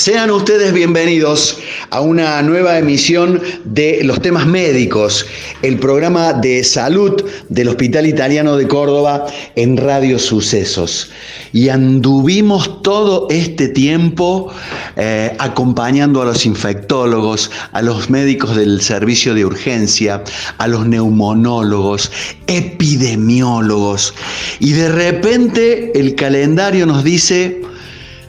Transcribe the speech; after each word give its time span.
Sean 0.00 0.30
ustedes 0.30 0.72
bienvenidos 0.72 1.58
a 1.90 2.00
una 2.00 2.40
nueva 2.40 2.78
emisión 2.78 3.38
de 3.66 4.00
Los 4.02 4.22
temas 4.22 4.46
médicos, 4.46 5.26
el 5.60 5.78
programa 5.78 6.32
de 6.32 6.64
salud 6.64 7.22
del 7.50 7.68
Hospital 7.68 8.06
Italiano 8.06 8.56
de 8.56 8.66
Córdoba 8.66 9.26
en 9.56 9.76
Radio 9.76 10.18
Sucesos. 10.18 11.10
Y 11.52 11.68
anduvimos 11.68 12.80
todo 12.82 13.26
este 13.28 13.68
tiempo 13.68 14.50
eh, 14.96 15.36
acompañando 15.38 16.22
a 16.22 16.24
los 16.24 16.46
infectólogos, 16.46 17.50
a 17.72 17.82
los 17.82 18.08
médicos 18.08 18.56
del 18.56 18.80
servicio 18.80 19.34
de 19.34 19.44
urgencia, 19.44 20.24
a 20.56 20.66
los 20.66 20.86
neumonólogos, 20.86 22.10
epidemiólogos. 22.46 24.14
Y 24.60 24.72
de 24.72 24.88
repente 24.88 25.92
el 26.00 26.14
calendario 26.14 26.86
nos 26.86 27.04
dice 27.04 27.60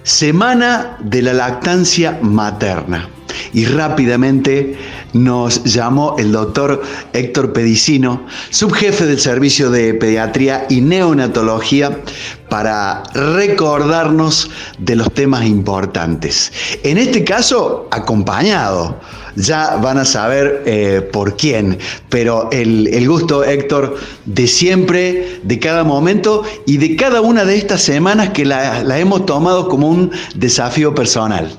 Semana 0.04 0.98
de 1.00 1.22
la 1.22 1.34
lactancia 1.34 2.18
materna. 2.22 3.08
Y 3.54 3.66
rápidamente 3.66 4.78
nos 5.14 5.64
llamó 5.64 6.16
el 6.18 6.32
doctor 6.32 6.82
Héctor 7.14 7.54
Pedicino, 7.54 8.26
subjefe 8.50 9.06
del 9.06 9.20
Servicio 9.20 9.70
de 9.70 9.94
Pediatría 9.94 10.66
y 10.70 10.82
Neonatología, 10.82 12.02
para 12.50 13.04
recordarnos 13.14 14.50
de 14.78 14.98
los 14.98 15.14
temas 15.14 15.46
importantes. 15.46 16.52
En 16.84 16.98
este 16.98 17.24
caso, 17.24 17.88
acompañado. 17.92 19.00
Ya 19.38 19.78
van 19.78 19.98
a 19.98 20.04
saber 20.04 20.64
eh, 20.66 21.10
por 21.14 21.38
quién, 21.38 21.80
pero 22.10 22.50
el, 22.52 23.08
gusto, 23.08 23.46
Héctor, 23.46 23.96
de 24.26 24.46
siempre, 24.46 25.40
de 25.44 25.58
cada 25.58 25.86
momento 25.86 26.44
y 26.66 26.76
de 26.76 26.98
cada 26.98 27.22
una 27.22 27.46
de 27.46 27.56
estas 27.56 27.82
semanas 27.82 28.32
que 28.32 28.44
la, 28.44 28.84
la 28.84 29.00
hemos 29.00 29.26
tomado 29.26 29.70
como 29.70 29.88
un 29.88 30.12
desafío 30.36 30.94
personal. 30.94 31.58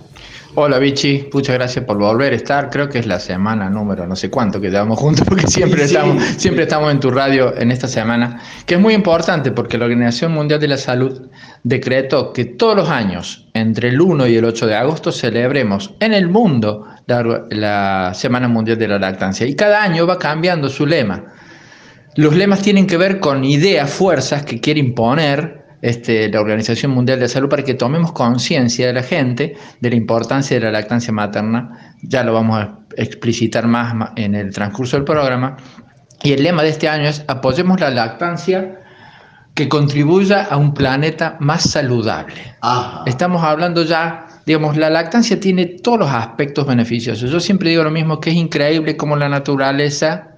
Hola 0.54 0.78
Vichy, 0.78 1.30
muchas 1.32 1.54
gracias 1.54 1.82
por 1.86 1.96
volver 1.96 2.34
a 2.34 2.36
estar. 2.36 2.68
Creo 2.68 2.86
que 2.86 2.98
es 2.98 3.06
la 3.06 3.18
semana 3.18 3.70
número 3.70 4.06
no 4.06 4.14
sé 4.14 4.28
cuánto 4.28 4.60
que 4.60 4.68
llevamos 4.68 4.98
juntos, 4.98 5.24
porque 5.28 5.46
siempre, 5.46 5.84
estamos, 5.84 6.22
siempre 6.36 6.64
estamos 6.64 6.92
en 6.92 7.00
tu 7.00 7.10
radio 7.10 7.56
en 7.56 7.70
esta 7.70 7.88
semana, 7.88 8.38
que 8.66 8.74
es 8.74 8.80
muy 8.80 8.92
importante 8.92 9.50
porque 9.52 9.78
la 9.78 9.86
Organización 9.86 10.32
Mundial 10.32 10.60
de 10.60 10.68
la 10.68 10.76
Salud 10.76 11.22
decretó 11.62 12.34
que 12.34 12.44
todos 12.44 12.76
los 12.76 12.90
años, 12.90 13.48
entre 13.54 13.88
el 13.88 13.98
1 13.98 14.26
y 14.26 14.36
el 14.36 14.44
8 14.44 14.66
de 14.66 14.74
agosto, 14.74 15.10
celebremos 15.10 15.94
en 16.00 16.12
el 16.12 16.28
mundo 16.28 16.86
la, 17.06 17.46
la 17.48 18.12
Semana 18.12 18.46
Mundial 18.46 18.76
de 18.76 18.88
la 18.88 18.98
Lactancia. 18.98 19.46
Y 19.46 19.54
cada 19.54 19.82
año 19.82 20.06
va 20.06 20.18
cambiando 20.18 20.68
su 20.68 20.84
lema. 20.84 21.32
Los 22.16 22.36
lemas 22.36 22.60
tienen 22.60 22.86
que 22.86 22.98
ver 22.98 23.20
con 23.20 23.42
ideas, 23.42 23.90
fuerzas 23.90 24.44
que 24.44 24.60
quiere 24.60 24.80
imponer 24.80 25.61
este, 25.82 26.28
la 26.28 26.40
Organización 26.40 26.92
Mundial 26.92 27.18
de 27.18 27.24
la 27.24 27.28
Salud 27.28 27.48
para 27.48 27.64
que 27.64 27.74
tomemos 27.74 28.12
conciencia 28.12 28.86
de 28.86 28.92
la 28.92 29.02
gente 29.02 29.56
de 29.80 29.90
la 29.90 29.96
importancia 29.96 30.56
de 30.56 30.64
la 30.64 30.70
lactancia 30.70 31.12
materna. 31.12 31.96
Ya 32.02 32.22
lo 32.22 32.32
vamos 32.32 32.62
a 32.62 32.78
explicitar 32.96 33.66
más 33.66 34.12
en 34.16 34.34
el 34.36 34.52
transcurso 34.54 34.96
del 34.96 35.04
programa. 35.04 35.56
Y 36.22 36.32
el 36.32 36.44
lema 36.44 36.62
de 36.62 36.68
este 36.68 36.88
año 36.88 37.08
es 37.08 37.24
apoyemos 37.26 37.80
la 37.80 37.90
lactancia 37.90 38.78
que 39.54 39.68
contribuya 39.68 40.44
a 40.44 40.56
un 40.56 40.72
planeta 40.72 41.36
más 41.40 41.68
saludable. 41.68 42.56
Estamos 43.04 43.42
hablando 43.42 43.82
ya, 43.82 44.26
digamos, 44.46 44.76
la 44.76 44.88
lactancia 44.88 45.38
tiene 45.38 45.66
todos 45.66 45.98
los 45.98 46.10
aspectos 46.10 46.66
beneficiosos. 46.66 47.30
Yo 47.30 47.40
siempre 47.40 47.70
digo 47.70 47.82
lo 47.82 47.90
mismo, 47.90 48.20
que 48.20 48.30
es 48.30 48.36
increíble 48.36 48.96
cómo 48.96 49.16
la 49.16 49.28
naturaleza 49.28 50.31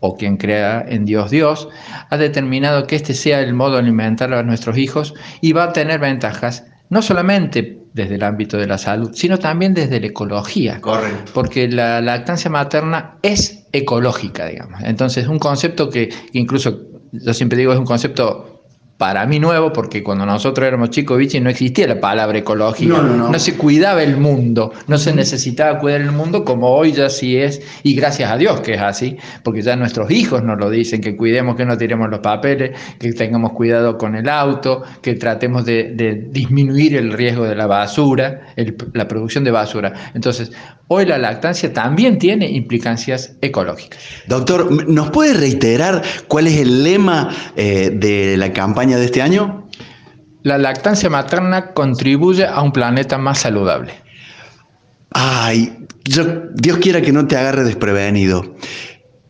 o 0.00 0.16
quien 0.16 0.36
crea 0.36 0.84
en 0.88 1.04
Dios 1.04 1.30
Dios, 1.30 1.68
ha 2.08 2.16
determinado 2.16 2.86
que 2.86 2.96
este 2.96 3.14
sea 3.14 3.40
el 3.40 3.54
modo 3.54 3.74
de 3.74 3.80
alimentar 3.80 4.32
a 4.32 4.42
nuestros 4.42 4.76
hijos 4.78 5.14
y 5.40 5.52
va 5.52 5.64
a 5.64 5.72
tener 5.72 6.00
ventajas, 6.00 6.64
no 6.88 7.02
solamente 7.02 7.78
desde 7.92 8.16
el 8.16 8.22
ámbito 8.22 8.56
de 8.56 8.66
la 8.66 8.78
salud, 8.78 9.10
sino 9.14 9.38
también 9.38 9.74
desde 9.74 10.00
la 10.00 10.06
ecología. 10.06 10.80
Correcto. 10.80 11.32
Porque 11.34 11.68
la 11.68 12.00
lactancia 12.00 12.50
materna 12.50 13.18
es 13.22 13.66
ecológica, 13.72 14.46
digamos. 14.46 14.80
Entonces, 14.84 15.26
un 15.26 15.38
concepto 15.38 15.90
que 15.90 16.08
incluso 16.32 16.82
yo 17.12 17.34
siempre 17.34 17.58
digo 17.58 17.72
es 17.72 17.78
un 17.78 17.86
concepto 17.86 18.49
para 19.00 19.24
mí 19.24 19.38
nuevo, 19.40 19.72
porque 19.72 20.02
cuando 20.02 20.26
nosotros 20.26 20.68
éramos 20.68 20.90
chicos, 20.90 21.16
Vichy, 21.16 21.40
no 21.40 21.48
existía 21.48 21.86
la 21.86 21.98
palabra 21.98 22.36
ecológica. 22.36 23.00
No, 23.00 23.38
se 23.38 23.56
cuidaba 23.56 24.02
el 24.02 24.18
mundo, 24.18 24.74
no 24.88 24.98
se 24.98 25.14
necesitaba 25.14 25.78
cuidar 25.78 26.02
el 26.02 26.12
mundo 26.12 26.44
como 26.44 26.68
hoy 26.68 26.92
ya 26.92 27.08
sí 27.08 27.38
es, 27.38 27.62
y 27.82 27.94
gracias 27.94 28.30
a 28.30 28.36
Dios 28.36 28.60
que 28.60 28.74
es 28.74 28.80
así, 28.82 29.16
porque 29.42 29.62
ya 29.62 29.74
nuestros 29.74 30.10
hijos 30.10 30.42
nos 30.42 30.58
lo 30.58 30.68
dicen, 30.68 31.00
que 31.00 31.16
cuidemos 31.16 31.56
que 31.56 31.64
no 31.64 31.78
tiremos 31.78 32.10
los 32.10 32.20
papeles, 32.20 32.78
que 32.98 33.10
tengamos 33.14 33.52
cuidado 33.52 33.96
con 33.96 34.16
el 34.16 34.28
auto, 34.28 34.82
que 35.00 35.14
tratemos 35.14 35.64
de, 35.64 36.28
disminuir 36.30 36.94
el 36.94 37.14
riesgo 37.14 37.44
de 37.44 37.56
la 37.56 37.66
basura, 37.66 38.48
la 38.92 39.08
producción 39.08 39.44
de 39.44 39.50
basura. 39.50 39.94
Entonces, 40.12 40.52
hoy 40.88 41.06
la 41.06 41.16
lactancia 41.16 41.72
también 41.72 42.18
tiene 42.18 42.50
implicancias 42.50 43.32
ecológicas. 43.40 43.98
Doctor, 44.26 44.86
¿nos 44.88 45.10
puede 45.10 45.32
reiterar 45.32 46.02
cuál 46.28 46.48
es 46.48 46.58
el 46.58 46.84
lema 46.84 47.30
eh, 47.56 47.90
de 47.94 48.36
la 48.36 48.52
campaña? 48.52 48.89
De 48.98 49.06
este 49.06 49.22
año? 49.22 49.66
La 50.42 50.56
lactancia 50.56 51.10
materna 51.10 51.72
contribuye 51.72 52.46
a 52.46 52.62
un 52.62 52.72
planeta 52.72 53.18
más 53.18 53.40
saludable. 53.40 53.92
Ay, 55.10 55.86
Dios 56.04 56.78
quiera 56.78 57.02
que 57.02 57.12
no 57.12 57.26
te 57.26 57.36
agarre 57.36 57.64
desprevenido. 57.64 58.56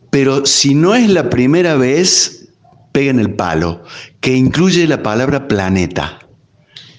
Pero 0.09 0.45
si 0.45 0.73
no 0.73 0.95
es 0.95 1.09
la 1.09 1.29
primera 1.29 1.75
vez, 1.75 2.49
peguen 2.91 3.19
el 3.19 3.33
palo, 3.33 3.83
que 4.19 4.35
incluye 4.35 4.87
la 4.87 5.03
palabra 5.03 5.47
planeta. 5.47 6.19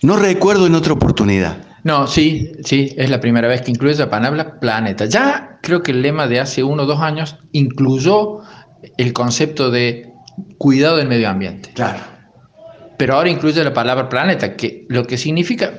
No 0.02 0.16
recuerdo 0.16 0.66
en 0.66 0.74
otra 0.74 0.94
oportunidad. 0.94 1.58
No, 1.84 2.06
sí, 2.06 2.52
sí, 2.64 2.92
es 2.96 3.10
la 3.10 3.20
primera 3.20 3.48
vez 3.48 3.62
que 3.62 3.70
incluye 3.70 3.96
la 3.96 4.10
palabra 4.10 4.60
planeta. 4.60 5.06
Ya 5.06 5.58
creo 5.62 5.82
que 5.82 5.92
el 5.92 6.02
lema 6.02 6.26
de 6.26 6.40
hace 6.40 6.62
uno 6.62 6.84
o 6.84 6.86
dos 6.86 7.00
años 7.00 7.36
incluyó 7.52 8.40
el 8.98 9.12
concepto 9.12 9.70
de 9.70 10.12
cuidado 10.58 10.96
del 10.96 11.08
medio 11.08 11.28
ambiente. 11.28 11.70
Claro 11.74 12.11
pero 12.96 13.14
ahora 13.14 13.28
incluye 13.28 13.62
la 13.62 13.72
palabra 13.72 14.08
planeta, 14.08 14.56
que 14.56 14.86
lo 14.88 15.04
que 15.04 15.18
significa, 15.18 15.72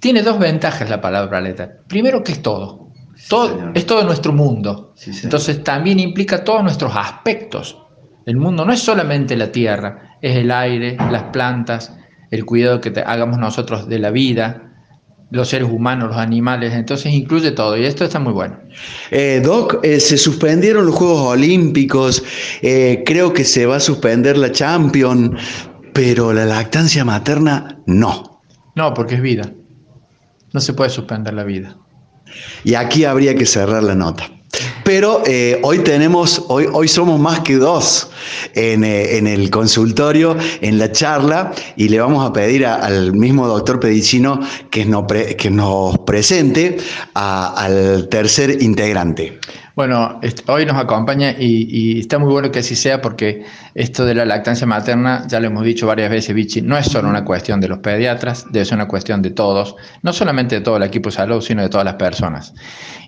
tiene 0.00 0.22
dos 0.22 0.38
ventajas 0.38 0.88
la 0.88 1.00
palabra 1.00 1.30
planeta. 1.30 1.70
Primero 1.88 2.22
que 2.22 2.32
es 2.32 2.42
todo, 2.42 2.90
todo 3.28 3.72
es 3.74 3.86
todo 3.86 4.04
nuestro 4.04 4.32
mundo. 4.32 4.94
Entonces 5.22 5.64
también 5.64 5.98
implica 5.98 6.44
todos 6.44 6.62
nuestros 6.62 6.92
aspectos. 6.94 7.78
El 8.24 8.36
mundo 8.36 8.64
no 8.64 8.72
es 8.72 8.80
solamente 8.80 9.36
la 9.36 9.52
tierra, 9.52 10.18
es 10.20 10.36
el 10.36 10.50
aire, 10.50 10.96
las 11.10 11.24
plantas, 11.24 11.96
el 12.30 12.44
cuidado 12.44 12.80
que 12.80 12.92
hagamos 13.06 13.38
nosotros 13.38 13.88
de 13.88 13.98
la 13.98 14.10
vida, 14.10 14.66
los 15.30 15.48
seres 15.48 15.68
humanos, 15.68 16.08
los 16.08 16.16
animales, 16.16 16.72
entonces 16.72 17.12
incluye 17.12 17.50
todo 17.50 17.76
y 17.76 17.84
esto 17.84 18.04
está 18.04 18.18
muy 18.18 18.32
bueno. 18.32 18.58
Eh, 19.10 19.40
Doc, 19.44 19.80
eh, 19.82 19.98
se 19.98 20.16
suspendieron 20.16 20.86
los 20.86 20.94
Juegos 20.94 21.20
Olímpicos, 21.22 22.22
eh, 22.62 23.02
creo 23.04 23.32
que 23.32 23.44
se 23.44 23.66
va 23.66 23.76
a 23.76 23.80
suspender 23.80 24.38
la 24.38 24.52
Champions, 24.52 25.40
pero 25.96 26.30
la 26.34 26.44
lactancia 26.44 27.06
materna 27.06 27.78
no. 27.86 28.42
No, 28.74 28.92
porque 28.92 29.14
es 29.14 29.22
vida. 29.22 29.50
No 30.52 30.60
se 30.60 30.74
puede 30.74 30.90
suspender 30.90 31.32
la 31.32 31.42
vida. 31.42 31.74
Y 32.64 32.74
aquí 32.74 33.06
habría 33.06 33.34
que 33.34 33.46
cerrar 33.46 33.82
la 33.82 33.94
nota. 33.94 34.28
Pero 34.84 35.22
eh, 35.24 35.58
hoy 35.62 35.78
tenemos, 35.78 36.44
hoy, 36.48 36.66
hoy 36.70 36.86
somos 36.86 37.18
más 37.18 37.40
que 37.40 37.54
dos 37.54 38.10
en, 38.54 38.84
eh, 38.84 39.16
el 39.16 39.48
consultorio, 39.48 40.36
en 40.60 40.78
la 40.78 40.92
charla, 40.92 41.52
y 41.76 41.88
le 41.88 41.98
vamos 41.98 42.28
a 42.28 42.32
pedir 42.32 42.66
al 42.66 43.14
mismo 43.14 43.48
doctor 43.48 43.80
Pedicino 43.80 44.40
que 44.70 44.86
que 45.38 45.50
nos 45.50 45.98
presente 46.00 46.76
al 47.14 48.06
tercer 48.10 48.62
integrante. 48.62 49.38
Bueno, 49.76 50.20
hoy 50.46 50.64
nos 50.64 50.76
acompaña 50.78 51.36
y, 51.38 52.00
está 52.00 52.18
muy 52.18 52.32
bueno 52.32 52.50
que 52.50 52.60
así 52.60 52.74
sea 52.74 53.02
porque 53.02 53.44
esto 53.76 54.06
de 54.06 54.14
la 54.14 54.24
lactancia 54.24 54.66
materna, 54.66 55.26
ya 55.28 55.38
lo 55.38 55.48
hemos 55.48 55.62
dicho 55.62 55.86
varias 55.86 56.10
veces, 56.10 56.34
Vichy, 56.34 56.62
no 56.62 56.78
es 56.78 56.86
solo 56.86 57.10
una 57.10 57.24
cuestión 57.24 57.60
de 57.60 57.68
los 57.68 57.80
pediatras, 57.80 58.46
ser 58.50 58.74
una 58.74 58.88
cuestión 58.88 59.20
de 59.20 59.30
todos, 59.30 59.76
no 60.00 60.14
solamente 60.14 60.54
de 60.54 60.60
todo 60.62 60.78
el 60.78 60.82
equipo 60.82 61.10
de 61.10 61.16
salud, 61.16 61.42
sino 61.42 61.60
de 61.60 61.68
todas 61.68 61.84
las 61.84 61.96
personas. 61.96 62.54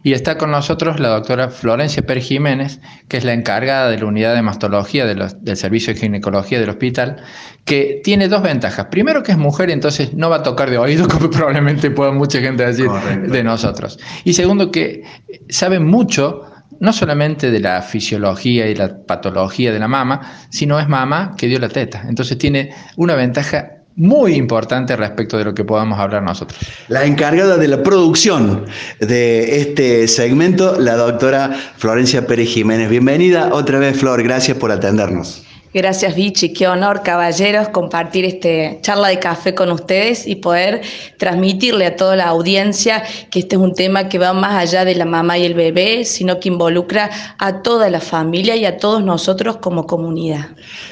Y 0.03 0.13
está 0.13 0.37
con 0.37 0.51
nosotros 0.51 1.01
la 1.01 1.09
doctora 1.09 1.49
Florencia 1.49 2.03
Per 2.03 2.21
Jiménez, 2.21 2.81
que 3.09 3.17
es 3.17 3.25
la 3.25 3.33
encargada 3.33 3.89
de 3.89 3.99
la 3.99 4.05
unidad 4.05 4.35
de 4.35 4.43
mastología 4.43 5.07
del 5.07 5.57
Servicio 5.57 5.95
de 5.95 6.01
Ginecología 6.01 6.61
del 6.61 6.69
hospital, 6.69 7.17
que 7.65 8.03
tiene 8.05 8.29
dos 8.29 8.43
ventajas. 8.43 8.89
Primero 8.91 9.23
que 9.23 9.33
es 9.33 9.39
mujer, 9.39 9.71
entonces 9.71 10.13
no 10.13 10.29
va 10.29 10.37
a 10.37 10.43
tocar 10.43 10.69
de 10.69 10.77
oído, 10.77 11.09
como 11.13 11.31
probablemente 11.31 11.91
pueda 11.91 12.13
mucha 12.13 12.41
gente 12.41 12.67
decir 12.67 12.91
de 12.91 13.43
nosotros. 13.43 13.99
Y 14.25 14.35
segundo 14.35 14.71
que 14.71 15.03
sabe 15.49 15.79
mucho 15.79 16.43
no 16.81 16.93
solamente 16.93 17.51
de 17.51 17.61
la 17.61 17.83
fisiología 17.83 18.69
y 18.69 18.75
la 18.75 18.97
patología 19.07 19.73
de 19.73 19.79
la 19.79 19.89
mama, 19.89 20.21
sino 20.51 20.79
es 20.79 20.89
mamá 20.89 21.35
que 21.37 21.47
dio 21.47 21.59
la 21.59 21.69
teta. 21.69 22.05
Entonces 22.09 22.39
tiene 22.39 22.71
una 22.97 23.15
ventaja 23.15 23.73
muy 23.97 24.35
importante 24.35 24.95
respecto 24.95 25.37
de 25.39 25.45
lo 25.45 25.55
que 25.55 25.65
podamos 25.65 25.99
hablar 25.99 26.23
nosotros. 26.23 26.61
La 26.87 27.05
encargada 27.05 27.57
de 27.57 27.67
la 27.67 27.83
producción 27.83 28.65
de 29.01 29.61
este 29.61 30.07
segmento, 30.07 30.79
la 30.79 30.95
doctora 30.95 31.51
Florencia 31.77 32.25
Pérez 32.25 32.49
Jiménez. 32.49 32.89
Bienvenida 32.89 33.51
otra 33.53 33.81
vez, 33.81 33.99
Flor, 33.99 34.23
gracias 34.23 34.57
por 34.57 34.71
atendernos. 34.71 35.48
Gracias 35.79 36.17
Vichy, 36.17 36.53
qué 36.53 36.67
honor 36.67 37.05
caballeros 37.05 37.69
compartir 37.69 38.25
este 38.25 38.81
charla 38.83 39.11
de 39.11 39.21
café 39.21 39.55
con 39.55 39.71
ustedes 39.71 40.27
y 40.27 40.35
poder 40.35 40.81
transmitirle 41.19 41.87
a 41.87 41.95
toda 41.95 42.17
la 42.17 42.27
audiencia 42.27 43.05
que 43.31 43.39
este 43.39 43.55
es 43.55 43.63
un 43.63 43.77
tema 43.77 44.09
que 44.09 44.19
va 44.19 44.33
más 44.33 44.61
allá 44.61 44.85
de 44.85 44.97
la 44.97 45.05
mamá 45.05 45.39
y 45.39 45.45
el 45.45 45.55
bebé, 45.55 46.05
sino 46.05 46.41
que 46.41 46.49
involucra 46.49 47.11
a 47.39 47.63
toda 47.63 47.91
la 47.91 48.01
familia 48.01 48.57
y 48.57 48.65
a 48.65 48.77
todos 48.77 49.05
nosotros 49.05 49.59
como 49.59 49.87
comunidad. 49.87 50.49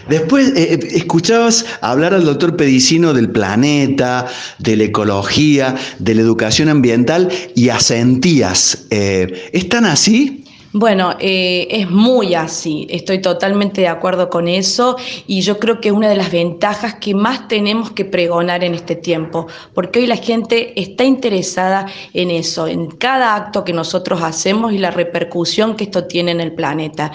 Después 0.09 0.51
eh, 0.51 0.75
eh, 0.75 0.79
escuchabas 0.93 1.67
hablar 1.81 2.15
al 2.15 2.25
doctor 2.25 2.57
Pedicino 2.57 3.13
del 3.13 3.29
planeta, 3.29 4.29
de 4.61 4.77
la 4.77 4.85
ecología, 4.85 5.75
de 5.99 6.15
la 6.15 6.21
educación 6.21 6.69
ambiental 6.69 7.29
y 7.57 7.71
asentías. 7.71 8.87
Eh, 8.91 9.51
¿Es 9.53 9.69
tan 9.69 9.85
así? 9.85 10.46
Bueno, 10.73 11.15
eh, 11.21 11.69
es 11.71 11.89
muy 11.89 12.35
así, 12.35 12.87
estoy 12.91 13.21
totalmente 13.23 13.81
de 13.81 13.89
acuerdo 13.89 14.29
con 14.29 14.49
eso 14.49 14.97
y 15.27 15.41
yo 15.41 15.59
creo 15.59 15.81
que 15.81 15.89
es 15.89 15.95
una 15.95 16.09
de 16.09 16.17
las 16.17 16.31
ventajas 16.31 16.97
que 16.97 17.15
más 17.15 17.49
tenemos 17.49 17.93
que 17.93 18.05
pregonar 18.05 18.63
en 18.65 18.75
este 18.75 18.97
tiempo, 18.97 19.47
porque 19.75 20.01
hoy 20.01 20.07
la 20.07 20.17
gente 20.17 20.79
está 20.79 21.05
interesada 21.05 21.87
en 22.13 22.31
eso, 22.31 22.67
en 22.67 22.89
cada 22.89 23.35
acto 23.37 23.65
que 23.65 23.73
nosotros 23.73 24.21
hacemos 24.23 24.73
y 24.73 24.79
la 24.79 24.91
repercusión 24.91 25.77
que 25.77 25.85
esto 25.85 26.05
tiene 26.05 26.33
en 26.33 26.41
el 26.41 26.53
planeta. 26.53 27.13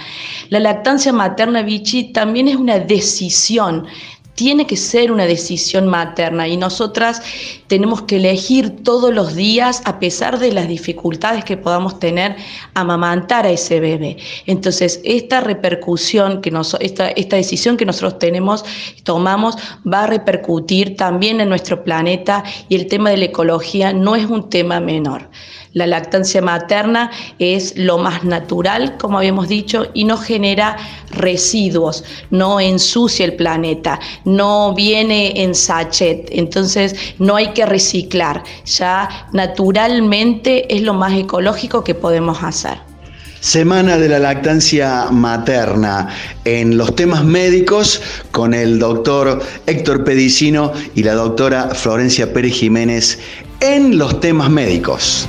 La 0.49 0.59
lactancia 0.59 1.13
materna, 1.13 1.61
Vichy, 1.61 2.13
también 2.13 2.47
es 2.47 2.55
una 2.55 2.79
decisión 2.79 3.85
tiene 4.35 4.65
que 4.65 4.77
ser 4.77 5.11
una 5.11 5.25
decisión 5.25 5.87
materna 5.87 6.47
y 6.47 6.57
nosotras 6.57 7.21
tenemos 7.67 8.03
que 8.03 8.17
elegir 8.17 8.83
todos 8.83 9.13
los 9.13 9.35
días, 9.35 9.81
a 9.85 9.99
pesar 9.99 10.39
de 10.39 10.51
las 10.51 10.67
dificultades 10.67 11.43
que 11.45 11.57
podamos 11.57 11.99
tener, 11.99 12.35
amamantar 12.73 13.45
a 13.45 13.51
ese 13.51 13.79
bebé. 13.79 14.17
Entonces, 14.45 15.01
esta 15.03 15.41
repercusión, 15.41 16.41
que 16.41 16.51
nos, 16.51 16.75
esta, 16.79 17.09
esta 17.09 17.35
decisión 17.35 17.77
que 17.77 17.85
nosotros 17.85 18.19
tenemos, 18.19 18.65
tomamos, 19.03 19.55
va 19.91 20.03
a 20.03 20.07
repercutir 20.07 20.95
también 20.95 21.41
en 21.41 21.49
nuestro 21.49 21.83
planeta 21.83 22.43
y 22.69 22.75
el 22.75 22.87
tema 22.87 23.09
de 23.09 23.17
la 23.17 23.25
ecología 23.25 23.93
no 23.93 24.15
es 24.15 24.25
un 24.25 24.49
tema 24.49 24.79
menor. 24.79 25.29
La 25.73 25.87
lactancia 25.87 26.41
materna 26.41 27.11
es 27.39 27.77
lo 27.77 27.97
más 27.97 28.25
natural, 28.25 28.97
como 28.97 29.19
habíamos 29.19 29.47
dicho, 29.47 29.87
y 29.93 30.03
no 30.03 30.17
genera 30.17 30.75
residuos, 31.11 32.03
no 32.29 32.59
ensucia 32.59 33.23
el 33.23 33.35
planeta, 33.35 33.97
no 34.25 34.73
viene 34.73 35.41
en 35.41 35.55
sachet, 35.55 36.27
entonces 36.31 36.93
no 37.19 37.37
hay 37.37 37.53
que 37.53 37.65
reciclar, 37.65 38.43
ya 38.65 39.29
naturalmente 39.31 40.75
es 40.75 40.81
lo 40.81 40.93
más 40.93 41.13
ecológico 41.13 41.85
que 41.85 41.95
podemos 41.95 42.43
hacer. 42.43 42.77
Semana 43.39 43.97
de 43.97 44.09
la 44.09 44.19
lactancia 44.19 45.05
materna 45.09 46.09
en 46.43 46.77
los 46.77 46.95
temas 46.97 47.23
médicos 47.23 48.01
con 48.31 48.53
el 48.53 48.77
doctor 48.77 49.41
Héctor 49.65 50.03
Pedicino 50.03 50.73
y 50.95 51.03
la 51.03 51.13
doctora 51.13 51.69
Florencia 51.73 52.33
Pérez 52.33 52.53
Jiménez 52.53 53.19
en 53.61 53.97
los 53.97 54.19
temas 54.19 54.49
médicos. 54.49 55.27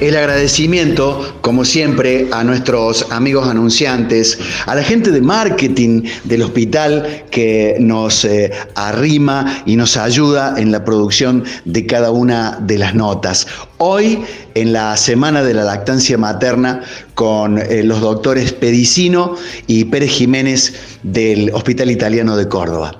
El 0.00 0.16
agradecimiento, 0.16 1.36
como 1.42 1.62
siempre, 1.62 2.26
a 2.32 2.42
nuestros 2.42 3.12
amigos 3.12 3.46
anunciantes, 3.46 4.38
a 4.64 4.74
la 4.74 4.82
gente 4.82 5.10
de 5.10 5.20
marketing 5.20 6.04
del 6.24 6.40
hospital 6.40 7.24
que 7.30 7.76
nos 7.80 8.24
eh, 8.24 8.50
arrima 8.76 9.62
y 9.66 9.76
nos 9.76 9.98
ayuda 9.98 10.54
en 10.56 10.72
la 10.72 10.86
producción 10.86 11.44
de 11.66 11.84
cada 11.84 12.12
una 12.12 12.58
de 12.62 12.78
las 12.78 12.94
notas. 12.94 13.46
Hoy, 13.76 14.24
en 14.54 14.72
la 14.72 14.96
Semana 14.96 15.42
de 15.42 15.52
la 15.52 15.64
Lactancia 15.64 16.16
Materna, 16.16 16.80
con 17.14 17.58
eh, 17.58 17.82
los 17.84 18.00
doctores 18.00 18.54
Pedicino 18.54 19.36
y 19.66 19.84
Pérez 19.84 20.12
Jiménez 20.12 20.72
del 21.02 21.50
Hospital 21.52 21.90
Italiano 21.90 22.38
de 22.38 22.48
Córdoba. 22.48 22.96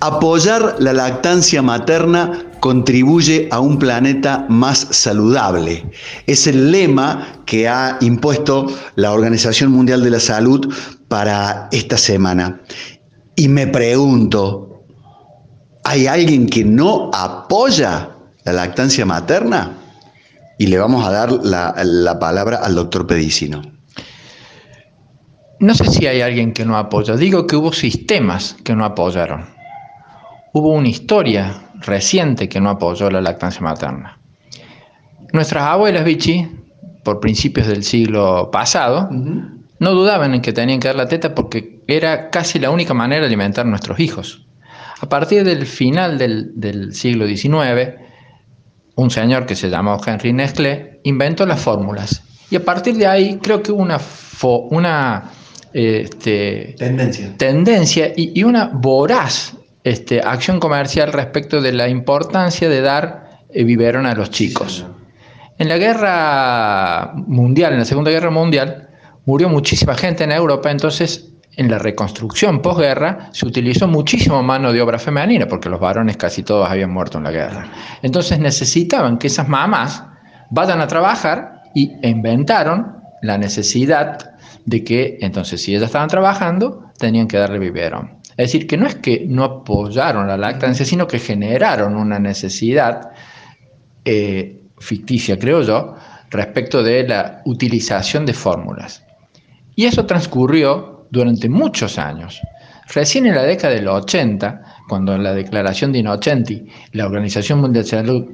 Apoyar 0.00 0.76
la 0.78 0.92
lactancia 0.92 1.62
materna 1.62 2.44
contribuye 2.64 3.46
a 3.50 3.60
un 3.60 3.78
planeta 3.78 4.46
más 4.48 4.86
saludable. 4.90 5.84
Es 6.26 6.46
el 6.46 6.72
lema 6.72 7.42
que 7.44 7.68
ha 7.68 7.98
impuesto 8.00 8.68
la 8.94 9.12
Organización 9.12 9.70
Mundial 9.70 10.02
de 10.02 10.08
la 10.08 10.18
Salud 10.18 10.72
para 11.08 11.68
esta 11.72 11.98
semana. 11.98 12.62
Y 13.36 13.48
me 13.48 13.66
pregunto, 13.66 14.82
¿hay 15.84 16.06
alguien 16.06 16.46
que 16.46 16.64
no 16.64 17.10
apoya 17.12 18.08
la 18.44 18.52
lactancia 18.54 19.04
materna? 19.04 19.76
Y 20.58 20.68
le 20.68 20.78
vamos 20.78 21.06
a 21.06 21.10
dar 21.10 21.32
la, 21.32 22.18
palabra 22.18 22.60
al 22.62 22.76
doctor 22.76 23.06
Pedicino. 23.06 23.60
No 25.60 25.74
sé 25.74 25.84
si 25.90 26.06
hay 26.06 26.22
alguien 26.22 26.54
que 26.54 26.64
no 26.64 26.78
apoya, 26.78 27.14
digo 27.14 27.46
que 27.46 27.56
hubo 27.56 27.74
sistemas 27.74 28.56
que 28.64 28.74
no 28.74 28.86
apoyaron. 28.86 29.52
Hubo 30.54 30.72
una 30.72 30.88
historia 30.88 31.60
reciente 31.86 32.48
que 32.48 32.60
no 32.60 32.70
apoyó 32.70 33.10
la 33.10 33.20
lactancia 33.20 33.60
materna. 33.60 34.18
Nuestras 35.32 35.64
abuelas 35.64 36.04
Vichy, 36.04 36.46
por 37.02 37.20
principios 37.20 37.66
del 37.66 37.82
siglo 37.82 38.50
pasado, 38.50 39.08
no 39.10 39.90
dudaban 39.90 40.34
en 40.34 40.40
que 40.40 40.52
tenían 40.52 40.80
que 40.80 40.88
dar 40.88 40.96
la 40.96 41.08
teta 41.08 41.34
porque 41.34 41.82
era 41.86 42.30
casi 42.30 42.58
la 42.58 42.70
única 42.70 42.94
manera 42.94 43.22
de 43.22 43.26
alimentar 43.26 43.66
a 43.66 43.68
nuestros 43.68 44.00
hijos. 44.00 44.46
A 45.00 45.08
partir 45.08 45.44
del 45.44 45.66
final 45.66 46.18
del, 46.18 46.94
siglo 46.94 47.26
XIX, 47.26 47.94
un 48.94 49.10
señor 49.10 49.44
que 49.44 49.56
se 49.56 49.68
llamó 49.68 50.00
Henry 50.04 50.32
Nestlé 50.32 51.00
inventó 51.02 51.44
las 51.46 51.60
fórmulas. 51.60 52.22
Y 52.50 52.56
a 52.56 52.64
partir 52.64 52.96
de 52.96 53.06
ahí 53.06 53.38
creo 53.42 53.62
que 53.62 53.72
hubo 53.72 53.82
una, 53.82 54.00
una 54.70 55.30
este, 55.72 56.74
tendencia, 56.78 57.36
tendencia 57.36 58.12
y, 58.16 58.38
y, 58.38 58.44
una 58.44 58.66
voraz 58.72 59.56
este, 59.84 60.20
acción 60.20 60.58
comercial 60.58 61.12
respecto 61.12 61.60
de 61.60 61.72
la 61.72 61.88
importancia 61.88 62.68
de 62.68 62.80
dar 62.80 63.42
eh, 63.50 63.64
biberón 63.64 64.06
a 64.06 64.14
los 64.14 64.30
chicos. 64.30 64.84
En 65.58 65.68
la 65.68 65.76
guerra 65.76 67.12
mundial, 67.14 67.74
en 67.74 67.78
la 67.80 67.84
Segunda 67.84 68.10
Guerra 68.10 68.30
Mundial, 68.30 68.88
murió 69.26 69.48
muchísima 69.48 69.94
gente 69.94 70.24
en 70.24 70.32
Europa, 70.32 70.70
entonces 70.70 71.30
en 71.56 71.70
la 71.70 71.78
reconstrucción 71.78 72.60
posguerra 72.60 73.28
se 73.32 73.46
utilizó 73.46 73.86
muchísimo 73.86 74.42
mano 74.42 74.72
de 74.72 74.82
obra 74.82 74.98
femenina, 74.98 75.46
porque 75.46 75.68
los 75.68 75.78
varones 75.78 76.16
casi 76.16 76.42
todos 76.42 76.68
habían 76.68 76.90
muerto 76.90 77.18
en 77.18 77.24
la 77.24 77.30
guerra. 77.30 77.70
Entonces 78.02 78.40
necesitaban 78.40 79.18
que 79.18 79.28
esas 79.28 79.48
mamás 79.48 80.02
vayan 80.50 80.80
a 80.80 80.88
trabajar 80.88 81.62
y 81.74 81.92
inventaron 82.02 82.96
la 83.22 83.38
necesidad 83.38 84.34
de 84.64 84.82
que, 84.82 85.18
entonces, 85.20 85.62
si 85.62 85.72
ellas 85.74 85.86
estaban 85.86 86.08
trabajando, 86.08 86.90
tenían 86.98 87.28
que 87.28 87.36
darle 87.36 87.58
biberón. 87.58 88.18
Es 88.36 88.52
decir, 88.52 88.66
que 88.66 88.76
no 88.76 88.86
es 88.86 88.96
que 88.96 89.24
no 89.28 89.44
apoyaron 89.44 90.26
la 90.26 90.36
lactancia, 90.36 90.84
sino 90.84 91.06
que 91.06 91.18
generaron 91.18 91.96
una 91.96 92.18
necesidad 92.18 93.10
eh, 94.04 94.60
ficticia, 94.78 95.38
creo 95.38 95.62
yo, 95.62 95.94
respecto 96.30 96.82
de 96.82 97.06
la 97.06 97.42
utilización 97.44 98.26
de 98.26 98.34
fórmulas. 98.34 99.04
Y 99.76 99.84
eso 99.84 100.04
transcurrió 100.04 101.06
durante 101.10 101.48
muchos 101.48 101.98
años. 101.98 102.40
Recién 102.92 103.26
en 103.26 103.36
la 103.36 103.44
década 103.44 103.74
del 103.74 103.88
80, 103.88 104.62
cuando 104.88 105.14
en 105.14 105.22
la 105.22 105.32
declaración 105.32 105.92
de 105.92 106.00
Innocenti, 106.00 106.66
la 106.92 107.06
Organización 107.06 107.60
Mundial 107.60 107.84
de 107.84 107.90
Salud 107.90 108.26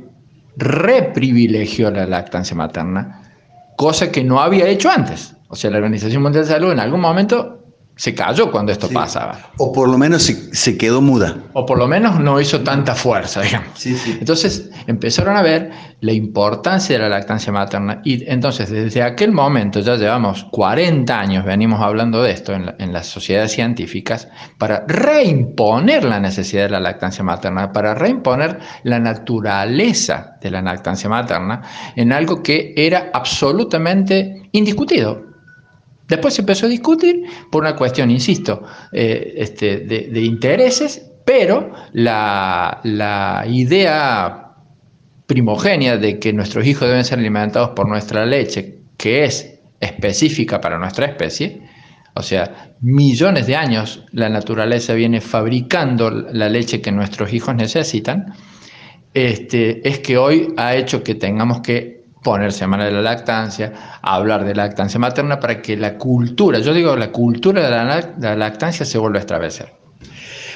reprivilegió 0.57 1.91
la 1.91 2.07
lactancia 2.07 2.57
materna, 2.57 3.23
cosa 3.77 4.11
que 4.11 4.25
no 4.25 4.41
había 4.41 4.67
hecho 4.67 4.91
antes. 4.91 5.37
O 5.49 5.57
sea, 5.57 5.71
la 5.71 5.77
Organización 5.77 6.23
Mundial 6.23 6.45
de 6.45 6.51
Salud 6.51 6.73
en 6.73 6.81
algún 6.81 7.01
momento 7.01 7.60
se 8.01 8.15
cayó 8.15 8.51
cuando 8.51 8.73
esto 8.73 8.89
pasaba. 8.89 9.51
O 9.59 9.73
por 9.73 9.87
lo 9.87 9.99
menos 9.99 10.23
se, 10.23 10.79
quedó 10.79 11.03
muda. 11.03 11.37
O 11.53 11.67
por 11.67 11.77
lo 11.77 11.87
menos 11.87 12.19
no 12.19 12.41
hizo 12.41 12.63
tanta 12.63 12.95
fuerza, 12.95 13.43
digamos. 13.43 13.85
Entonces 13.85 14.71
empezaron 14.87 15.37
a 15.37 15.43
ver 15.43 15.71
la 16.01 16.15
importancia 16.15 16.97
de 16.97 17.03
la 17.03 17.11
lactancia 17.11 17.53
materna 17.53 18.01
y 18.03 18.25
entonces 18.27 18.71
desde 18.71 19.03
aquel 19.03 19.33
momento, 19.33 19.81
ya 19.81 19.97
llevamos 19.97 20.45
40 20.51 21.21
años, 21.21 21.45
venimos 21.45 21.83
hablando 21.83 22.23
de 22.23 22.33
esto 22.33 22.55
en, 22.55 22.75
en 22.79 22.91
las 22.91 23.07
sociedades 23.07 23.53
científicas, 23.53 24.29
para 24.57 24.87
reimponer 24.89 26.03
la 26.03 26.21
necesidad 26.21 26.63
de 26.63 26.71
la 26.71 26.81
lactancia 26.81 27.23
materna, 27.23 27.71
para 27.71 27.95
reimponer 27.95 28.61
la 28.83 28.99
naturaleza 28.99 30.39
de 30.41 30.51
la 30.51 30.63
lactancia 30.63 31.11
materna 31.11 31.61
en 31.97 32.15
algo 32.15 32.43
que 32.43 32.73
era 32.79 33.11
absolutamente 33.13 34.49
indiscutido. 34.53 35.30
Después 36.11 36.35
se 36.35 36.43
empezó 36.43 36.67
a 36.67 36.69
discutir 36.69 37.23
por 37.51 37.63
una 37.63 37.77
cuestión, 37.77 38.11
insisto, 38.11 38.65
eh, 38.93 39.35
este, 39.37 39.79
de, 39.79 40.21
intereses, 40.21 41.09
pero 41.25 41.73
la, 41.93 43.45
idea 43.47 44.49
primogénea 45.27 45.97
de 45.97 46.19
que 46.19 46.33
nuestros 46.33 46.67
hijos 46.67 46.89
deben 46.89 47.05
ser 47.05 47.21
alimentados 47.21 47.71
por 47.71 47.89
nuestra 47.89 48.27
leche, 48.27 48.81
que 48.97 49.25
es 49.25 49.61
específica 49.79 50.61
para 50.61 50.79
nuestra 50.79 51.07
especie, 51.07 51.63
o 52.15 52.23
sea, 52.23 52.75
millones 52.81 53.47
de 53.47 53.55
años 53.55 54.05
la 54.11 54.29
naturaleza 54.29 54.95
viene 54.95 55.21
fabricando 55.21 56.11
la 56.11 56.49
leche 56.49 56.81
que 56.81 56.91
nuestros 56.91 57.33
hijos 57.33 57.55
necesitan, 57.55 58.35
este, 59.15 59.89
es 59.89 60.01
que 60.01 60.19
hoy 60.19 60.53
ha 60.57 60.75
hecho 60.75 61.05
que 61.05 61.15
tengamos 61.15 61.61
que 61.61 62.00
poner 62.23 62.53
Semana 62.53 62.85
de 62.85 62.93
la 62.93 63.03
Lactancia, 63.03 63.73
hablar 64.03 64.45
de 64.45 64.55
lactancia 64.55 65.01
materna 65.01 65.41
para 65.41 65.63
que 65.63 65.77
la 65.77 65.97
cultura, 65.97 66.59
yo 66.59 66.75
digo 66.75 66.95
la 66.97 67.11
cultura 67.11 67.63
de 67.63 67.71
la, 67.71 68.37
lactancia 68.37 68.85
se 68.85 68.99
vuelva 68.99 69.19
a 69.19 69.21
establecer. 69.21 69.73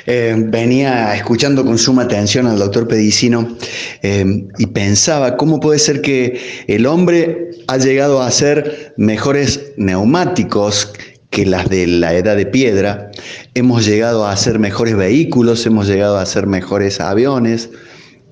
Eh, 0.06 0.34
venía 0.36 1.14
escuchando 1.14 1.64
con 1.64 1.78
suma 1.78 2.02
atención 2.02 2.46
al 2.46 2.58
doctor 2.58 2.86
Pedicino 2.86 3.56
eh, 4.02 4.46
y 4.58 4.66
pensaba 4.66 5.38
cómo 5.38 5.60
puede 5.60 5.78
ser 5.78 6.02
que 6.02 6.64
el 6.68 6.84
hombre 6.84 7.52
ha 7.68 7.78
llegado 7.78 8.20
a 8.20 8.30
ser 8.30 8.92
mejores 8.98 9.72
neumáticos 9.78 10.92
que 11.34 11.44
las 11.44 11.68
de 11.68 11.88
la 11.88 12.14
edad 12.14 12.36
de 12.36 12.46
piedra, 12.46 13.10
hemos 13.54 13.84
llegado 13.84 14.24
a 14.24 14.30
hacer 14.30 14.60
mejores 14.60 14.94
vehículos, 14.96 15.66
hemos 15.66 15.88
llegado 15.88 16.16
a 16.16 16.22
hacer 16.22 16.46
mejores 16.46 17.00
aviones. 17.00 17.70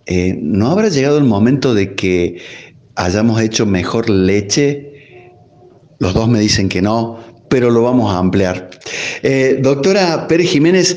Eh, 0.06 0.38
¿No 0.40 0.70
habrá 0.70 0.88
llegado 0.88 1.18
el 1.18 1.24
momento 1.24 1.74
de 1.74 1.96
que 1.96 2.40
hayamos 2.96 3.40
hecho 3.40 3.66
mejor 3.66 4.08
leche. 4.10 5.32
Los 5.98 6.14
dos 6.14 6.28
me 6.28 6.40
dicen 6.40 6.68
que 6.68 6.82
no, 6.82 7.18
pero 7.48 7.70
lo 7.70 7.82
vamos 7.82 8.12
a 8.12 8.18
ampliar. 8.18 8.70
Eh, 9.22 9.58
doctora 9.60 10.26
Pérez 10.26 10.50
Jiménez, 10.50 10.96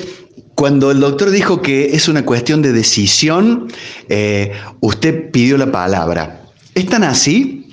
cuando 0.55 0.91
el 0.91 0.99
doctor 0.99 1.29
dijo 1.29 1.61
que 1.61 1.95
es 1.95 2.07
una 2.07 2.25
cuestión 2.25 2.61
de 2.61 2.71
decisión, 2.71 3.67
eh, 4.09 4.51
usted 4.79 5.31
pidió 5.31 5.57
la 5.57 5.71
palabra. 5.71 6.41
¿Es 6.73 6.87
tan 6.87 7.03
así? 7.03 7.64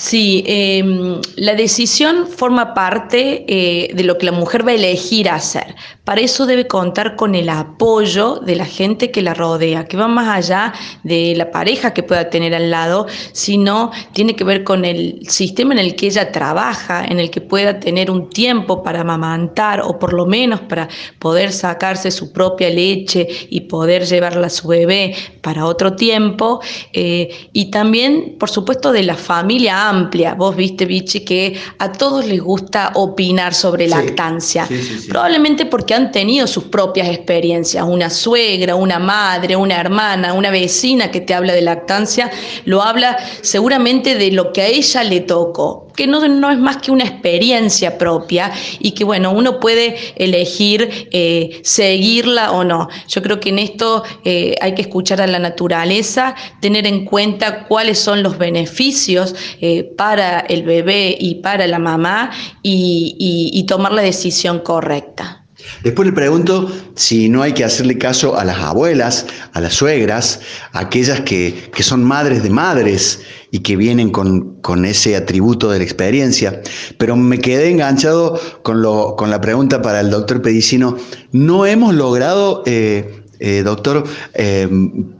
Sí, 0.00 0.44
em, 0.46 1.20
la 1.34 1.56
decisión 1.56 2.28
forma 2.28 2.72
parte 2.72 3.44
eh, 3.48 3.90
de 3.92 4.04
lo 4.04 4.16
que 4.16 4.26
la 4.26 4.32
mujer 4.32 4.64
va 4.64 4.70
a 4.70 4.74
elegir 4.74 5.28
hacer. 5.28 5.74
Para 6.04 6.20
eso 6.20 6.46
debe 6.46 6.68
contar 6.68 7.16
con 7.16 7.34
el 7.34 7.48
apoyo 7.48 8.36
de 8.36 8.54
la 8.54 8.64
gente 8.64 9.10
que 9.10 9.22
la 9.22 9.34
rodea, 9.34 9.88
que 9.88 9.96
va 9.96 10.06
más 10.06 10.28
allá 10.28 10.72
de 11.02 11.34
la 11.36 11.50
pareja 11.50 11.94
que 11.94 12.04
pueda 12.04 12.30
tener 12.30 12.54
al 12.54 12.70
lado, 12.70 13.08
sino 13.32 13.90
tiene 14.12 14.36
que 14.36 14.44
ver 14.44 14.62
con 14.62 14.84
el 14.84 15.18
sistema 15.28 15.74
en 15.74 15.80
el 15.80 15.96
que 15.96 16.06
ella 16.06 16.30
trabaja, 16.30 17.04
en 17.04 17.18
el 17.18 17.28
que 17.28 17.40
pueda 17.40 17.80
tener 17.80 18.08
un 18.08 18.30
tiempo 18.30 18.84
para 18.84 19.00
amamantar 19.00 19.80
o 19.80 19.98
por 19.98 20.12
lo 20.12 20.26
menos 20.26 20.60
para 20.60 20.88
poder 21.18 21.52
sacarse 21.52 22.12
su 22.12 22.32
propia 22.32 22.70
leche 22.70 23.26
y 23.50 23.62
poder 23.62 24.06
llevarla 24.06 24.46
a 24.46 24.50
su 24.50 24.68
bebé 24.68 25.16
para 25.42 25.66
otro 25.66 25.96
tiempo. 25.96 26.60
Eh, 26.92 27.48
y 27.52 27.72
también, 27.72 28.36
por 28.38 28.48
supuesto, 28.48 28.92
de 28.92 29.02
la 29.02 29.16
familia 29.16 29.87
amplia. 29.88 30.34
Vos 30.34 30.56
viste, 30.56 30.84
Vichy, 30.84 31.20
que 31.20 31.58
a 31.78 31.92
todos 31.92 32.26
les 32.26 32.40
gusta 32.40 32.92
opinar 32.94 33.54
sobre 33.54 33.88
lactancia. 33.88 34.68
Probablemente 35.08 35.66
porque 35.66 35.94
han 35.94 36.12
tenido 36.12 36.46
sus 36.46 36.64
propias 36.64 37.08
experiencias. 37.08 37.84
Una 37.86 38.10
suegra, 38.10 38.74
una 38.74 38.98
madre, 38.98 39.56
una 39.56 39.80
hermana, 39.80 40.32
una 40.32 40.50
vecina 40.50 41.10
que 41.10 41.20
te 41.20 41.34
habla 41.34 41.52
de 41.52 41.62
lactancia, 41.62 42.30
lo 42.64 42.82
habla 42.82 43.18
seguramente 43.42 44.14
de 44.14 44.32
lo 44.32 44.52
que 44.52 44.62
a 44.62 44.66
ella 44.66 45.04
le 45.04 45.20
tocó 45.20 45.88
que 45.98 46.06
no, 46.06 46.26
no, 46.28 46.48
es 46.48 46.58
más 46.58 46.76
que 46.76 46.92
una 46.92 47.02
experiencia 47.02 47.98
propia 47.98 48.52
y 48.78 48.92
que, 48.92 49.02
bueno, 49.02 49.32
uno 49.32 49.58
puede 49.58 49.96
elegir 50.14 51.08
eh, 51.10 51.60
seguirla 51.64 52.52
o 52.52 52.62
no. 52.62 52.88
Yo 53.08 53.20
creo 53.20 53.40
que 53.40 53.48
en 53.48 53.58
esto 53.58 54.04
eh, 54.24 54.54
hay 54.60 54.76
que 54.76 54.82
escuchar 54.82 55.20
a 55.20 55.26
la 55.26 55.40
naturaleza, 55.40 56.36
tener 56.60 56.86
en 56.86 57.04
cuenta 57.04 57.64
cuáles 57.64 57.98
son 57.98 58.22
los 58.22 58.38
beneficios 58.38 59.34
eh, 59.60 59.77
para 59.84 60.40
el 60.40 60.62
bebé 60.62 61.16
y 61.18 61.36
para 61.36 61.66
la 61.66 61.78
mamá 61.78 62.30
y 62.62 63.64
tomar 63.68 63.92
la 63.92 64.02
decisión 64.02 64.60
correcta. 64.60 65.44
Después 65.82 66.06
le 66.06 66.12
pregunto 66.12 66.70
si 66.94 67.28
no 67.28 67.42
hay 67.42 67.52
que 67.52 67.64
hacerle 67.64 67.98
caso 67.98 68.38
a 68.38 68.44
las 68.44 68.58
abuelas, 68.58 69.26
a 69.52 69.60
las 69.60 69.74
suegras, 69.74 70.40
a 70.72 70.80
aquellas 70.80 71.20
que, 71.20 71.70
son 71.80 72.04
madres 72.04 72.42
de 72.42 72.50
madres 72.50 73.20
y 73.50 73.60
que 73.60 73.76
vienen 73.76 74.10
con, 74.10 74.84
ese 74.84 75.16
atributo 75.16 75.70
de 75.70 75.78
la 75.78 75.84
experiencia. 75.84 76.62
Pero 76.98 77.16
me 77.16 77.38
quedé 77.38 77.70
enganchado 77.70 78.40
con, 78.62 78.82
lo, 78.82 79.16
con 79.16 79.30
la 79.30 79.40
pregunta 79.40 79.82
para 79.82 80.00
el 80.00 80.10
doctor 80.10 80.42
Pedicino. 80.42 80.96
¿No 81.32 81.66
hemos 81.66 81.94
logrado, 81.94 82.62
eh, 82.66 83.17
eh, 83.40 83.62
doctor, 83.62 84.04
eh, 84.34 84.68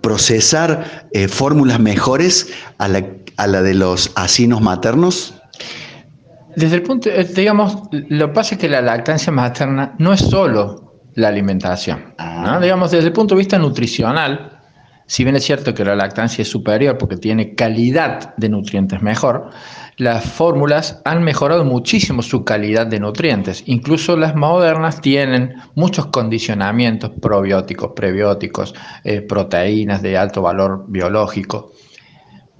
procesar 0.00 1.08
fórmulas 1.28 1.80
mejores 1.80 2.52
a 2.78 2.88
la, 2.88 3.04
a 3.36 3.46
la 3.46 3.62
de 3.62 3.74
los 3.74 4.12
asinos 4.16 4.60
maternos? 4.60 5.34
Desde 6.58 6.74
el 6.74 6.82
punto, 6.82 7.08
eh, 7.08 7.22
digamos, 7.22 7.78
lo 7.92 8.26
que 8.26 8.32
pasa 8.32 8.56
es 8.56 8.60
que 8.60 8.68
la 8.68 8.80
lactancia 8.82 9.32
materna 9.32 9.94
no 9.98 10.12
es 10.12 10.20
solo 10.20 11.02
la 11.14 11.28
alimentación. 11.28 12.14
Ah. 12.18 12.58
Digamos, 12.60 12.90
desde 12.90 13.06
el 13.06 13.12
punto 13.12 13.36
de 13.36 13.38
vista 13.38 13.58
nutricional, 13.58 14.57
si 15.08 15.24
bien 15.24 15.34
es 15.34 15.42
cierto 15.42 15.74
que 15.74 15.84
la 15.84 15.96
lactancia 15.96 16.42
es 16.42 16.48
superior 16.48 16.96
porque 16.96 17.16
tiene 17.16 17.56
calidad 17.56 18.36
de 18.36 18.48
nutrientes 18.48 19.02
mejor, 19.02 19.50
las 19.96 20.24
fórmulas 20.24 21.02
han 21.04 21.24
mejorado 21.24 21.64
muchísimo 21.64 22.22
su 22.22 22.44
calidad 22.44 22.86
de 22.86 23.00
nutrientes. 23.00 23.64
Incluso 23.66 24.16
las 24.16 24.36
modernas 24.36 25.00
tienen 25.00 25.54
muchos 25.74 26.06
condicionamientos 26.06 27.10
probióticos, 27.20 27.90
prebióticos, 27.96 28.72
eh, 29.02 29.22
proteínas 29.22 30.00
de 30.00 30.16
alto 30.16 30.42
valor 30.42 30.84
biológico 30.86 31.72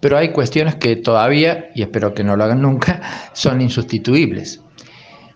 pero 0.01 0.17
hay 0.17 0.31
cuestiones 0.31 0.77
que 0.77 0.97
todavía, 0.97 1.71
y 1.75 1.83
espero 1.83 2.15
que 2.15 2.25
no 2.25 2.37
lo 2.37 2.45
hagan 2.45 2.63
nunca, 2.63 3.01
son 3.33 3.61
insustituibles. 3.61 4.63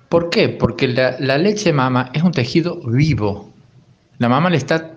¿Por 0.09 0.31
qué? 0.31 0.49
Porque 0.49 0.88
la, 0.88 1.38
leche 1.38 1.71
de 1.71 1.73
mama 1.73 2.11
es 2.12 2.23
un 2.23 2.33
tejido 2.33 2.81
vivo. 2.85 3.50
La 4.19 4.28
mama 4.28 4.50
le 4.50 4.59
está 4.59 4.91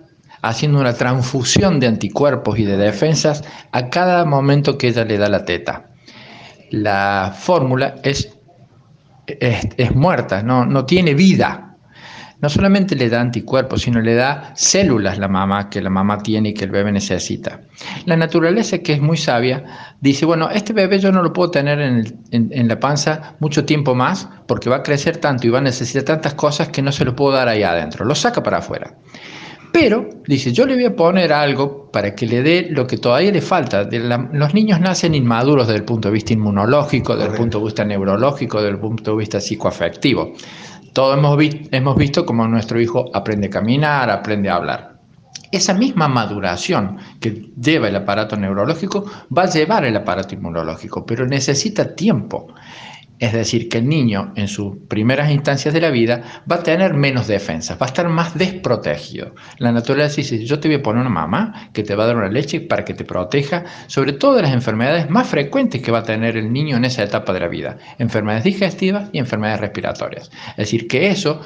haciendo 0.48 0.80
una 0.80 0.94
transfusión 0.94 1.80
de 1.80 1.86
anticuerpos 1.86 2.58
y 2.58 2.64
de 2.64 2.76
defensas 2.76 3.44
a 3.72 3.88
cada 3.90 4.24
momento 4.24 4.78
que 4.78 4.88
ella 4.88 5.04
le 5.04 5.18
da 5.18 5.28
la 5.28 5.44
teta. 5.44 5.86
La 6.70 7.34
fórmula 7.36 7.96
es, 8.02 8.36
es, 9.26 9.94
muerta, 9.94 10.42
no, 10.42 10.64
no 10.64 10.84
tiene 10.84 11.14
vida 11.14 11.66
no 12.40 12.50
solamente 12.50 12.94
le 12.94 13.08
da 13.08 13.20
anticuerpos, 13.20 13.82
sino 13.82 14.00
le 14.00 14.14
da 14.14 14.52
células 14.54 15.18
la 15.18 15.28
mamá 15.28 15.70
que 15.70 15.80
la 15.80 15.90
mamá 15.90 16.18
tiene 16.18 16.50
y 16.50 16.54
que 16.54 16.64
el 16.64 16.70
bebé 16.70 16.92
necesita. 16.92 17.62
La 18.04 18.16
naturaleza, 18.16 18.78
que 18.78 18.92
es 18.92 19.00
muy 19.00 19.16
sabia, 19.16 19.64
dice, 20.00 20.26
bueno, 20.26 20.50
este 20.50 20.72
bebé 20.72 20.98
yo 20.98 21.10
no 21.12 21.22
lo 21.22 21.32
puedo 21.32 21.50
tener 21.50 21.80
en, 21.80 22.68
la 22.68 22.78
panza 22.78 23.36
mucho 23.40 23.64
tiempo 23.64 23.94
más 23.94 24.28
porque 24.46 24.68
va 24.68 24.76
a 24.76 24.82
crecer 24.82 25.16
tanto 25.16 25.46
y 25.46 25.50
va 25.50 25.58
a 25.58 25.62
necesitar 25.62 26.04
tantas 26.04 26.34
cosas 26.34 26.68
que 26.68 26.82
no 26.82 26.92
se 26.92 27.04
lo 27.04 27.16
puedo 27.16 27.32
dar 27.32 27.48
ahí 27.48 27.62
adentro. 27.62 28.04
Lo 28.04 28.14
saca 28.14 28.42
para 28.42 28.58
afuera. 28.58 28.94
Pero, 29.78 30.08
dice, 30.26 30.54
yo 30.54 30.64
le 30.64 30.74
voy 30.74 30.86
a 30.86 30.96
poner 30.96 31.34
algo 31.34 31.90
para 31.90 32.14
que 32.14 32.24
le 32.24 32.42
dé 32.42 32.68
lo 32.70 32.86
que 32.86 32.96
todavía 32.96 33.30
le 33.30 33.42
falta. 33.42 33.86
los 34.32 34.54
niños 34.54 34.80
nacen 34.80 35.14
inmaduros 35.14 35.66
desde 35.66 35.80
el 35.80 35.84
punto 35.84 36.08
de 36.08 36.14
vista 36.14 36.32
inmunológico, 36.32 37.14
desde 37.14 37.32
el 37.32 37.36
punto 37.36 37.58
de 37.58 37.64
vista 37.66 37.84
neurológico, 37.84 38.56
desde 38.56 38.70
el 38.70 38.80
punto 38.80 39.10
de 39.10 39.18
vista 39.18 39.38
psicoafectivo. 39.38 40.32
Todos 40.94 41.18
hemos, 41.18 41.38
hemos 41.72 41.94
visto 41.94 42.24
cómo 42.24 42.48
nuestro 42.48 42.80
hijo 42.80 43.04
aprende 43.12 43.48
a 43.48 43.50
caminar, 43.50 44.08
aprende 44.08 44.48
a 44.48 44.54
hablar. 44.54 44.98
Esa 45.52 45.74
misma 45.74 46.08
maduración 46.08 46.96
que 47.20 47.50
lleva 47.60 47.88
el 47.88 47.96
aparato 47.96 48.34
neurológico 48.34 49.04
va 49.36 49.42
a 49.42 49.50
llevar 49.50 49.84
el 49.84 49.94
aparato 49.94 50.34
inmunológico, 50.34 51.04
pero 51.04 51.26
necesita 51.26 51.94
tiempo. 51.94 52.46
Es 53.18 53.32
decir, 53.32 53.68
que 53.68 53.78
el 53.78 53.88
niño 53.88 54.32
en 54.36 54.46
sus 54.46 54.76
primeras 54.88 55.30
instancias 55.30 55.72
de 55.72 55.80
la 55.80 55.90
vida 55.90 56.42
va 56.50 56.56
a 56.56 56.62
tener 56.62 56.92
menos 56.92 57.26
defensas, 57.26 57.80
va 57.80 57.86
a 57.86 57.88
estar 57.88 58.08
más 58.08 58.36
desprotegido. 58.36 59.34
La 59.58 59.72
naturaleza 59.72 60.16
dice, 60.16 60.44
yo 60.44 60.60
te 60.60 60.68
voy 60.68 60.76
a 60.76 60.82
poner 60.82 61.00
una 61.00 61.10
mamá 61.10 61.70
que 61.72 61.82
te 61.82 61.94
va 61.94 62.04
a 62.04 62.08
dar 62.08 62.16
una 62.16 62.28
leche 62.28 62.60
para 62.60 62.84
que 62.84 62.92
te 62.92 63.04
proteja 63.04 63.64
sobre 63.86 64.12
todo 64.12 64.36
de 64.36 64.42
las 64.42 64.52
enfermedades 64.52 65.08
más 65.08 65.28
frecuentes 65.28 65.80
que 65.80 65.90
va 65.90 66.00
a 66.00 66.02
tener 66.02 66.36
el 66.36 66.52
niño 66.52 66.76
en 66.76 66.84
esa 66.84 67.02
etapa 67.02 67.32
de 67.32 67.40
la 67.40 67.48
vida, 67.48 67.78
enfermedades 67.98 68.44
digestivas 68.44 69.08
y 69.12 69.18
enfermedades 69.18 69.60
respiratorias. 69.60 70.30
Es 70.50 70.56
decir, 70.56 70.86
que 70.86 71.08
eso 71.08 71.40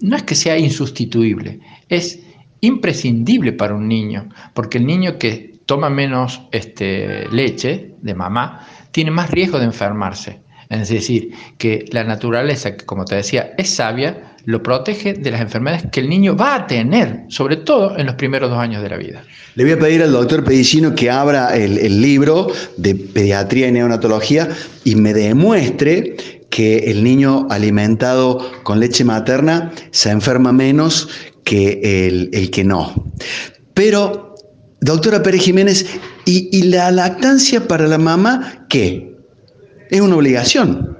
no 0.00 0.16
es 0.16 0.24
que 0.24 0.34
sea 0.34 0.58
insustituible, 0.58 1.60
es 1.88 2.20
imprescindible 2.60 3.52
para 3.52 3.74
un 3.74 3.88
niño, 3.88 4.28
porque 4.52 4.78
el 4.78 4.86
niño 4.86 5.18
que 5.18 5.56
toma 5.66 5.90
menos 5.90 6.42
este, 6.52 7.28
leche 7.30 7.94
de 8.00 8.14
mamá 8.14 8.66
tiene 8.92 9.10
más 9.10 9.30
riesgo 9.30 9.58
de 9.58 9.64
enfermarse. 9.64 10.45
Es 10.68 10.88
decir, 10.88 11.30
que 11.58 11.84
la 11.92 12.04
naturaleza, 12.04 12.76
que 12.76 12.84
como 12.84 13.04
te 13.04 13.16
decía, 13.16 13.52
es 13.56 13.70
sabia, 13.70 14.34
lo 14.44 14.62
protege 14.62 15.14
de 15.14 15.30
las 15.30 15.40
enfermedades 15.40 15.86
que 15.90 16.00
el 16.00 16.08
niño 16.08 16.36
va 16.36 16.54
a 16.54 16.66
tener, 16.66 17.24
sobre 17.28 17.56
todo 17.56 17.98
en 17.98 18.06
los 18.06 18.14
primeros 18.14 18.48
dos 18.48 18.58
años 18.58 18.82
de 18.82 18.88
la 18.88 18.96
vida. 18.96 19.24
Le 19.56 19.64
voy 19.64 19.72
a 19.72 19.78
pedir 19.78 20.02
al 20.02 20.12
doctor 20.12 20.44
Pedicino 20.44 20.94
que 20.94 21.10
abra 21.10 21.56
el, 21.56 21.78
el 21.78 22.00
libro 22.00 22.48
de 22.76 22.94
pediatría 22.94 23.68
y 23.68 23.72
neonatología 23.72 24.48
y 24.84 24.94
me 24.94 25.12
demuestre 25.12 26.16
que 26.50 26.78
el 26.90 27.02
niño 27.02 27.46
alimentado 27.50 28.50
con 28.62 28.80
leche 28.80 29.04
materna 29.04 29.72
se 29.90 30.10
enferma 30.10 30.52
menos 30.52 31.08
que 31.44 32.06
el, 32.06 32.30
el 32.32 32.50
que 32.50 32.64
no. 32.64 32.92
Pero, 33.74 34.34
doctora 34.80 35.22
Pérez 35.22 35.42
Jiménez, 35.42 35.86
¿y, 36.24 36.48
¿y, 36.56 36.62
la 36.62 36.90
lactancia 36.90 37.66
para 37.66 37.86
la 37.86 37.98
mamá 37.98 38.66
qué? 38.68 39.15
Es 39.90 40.00
una 40.00 40.16
obligación, 40.16 40.96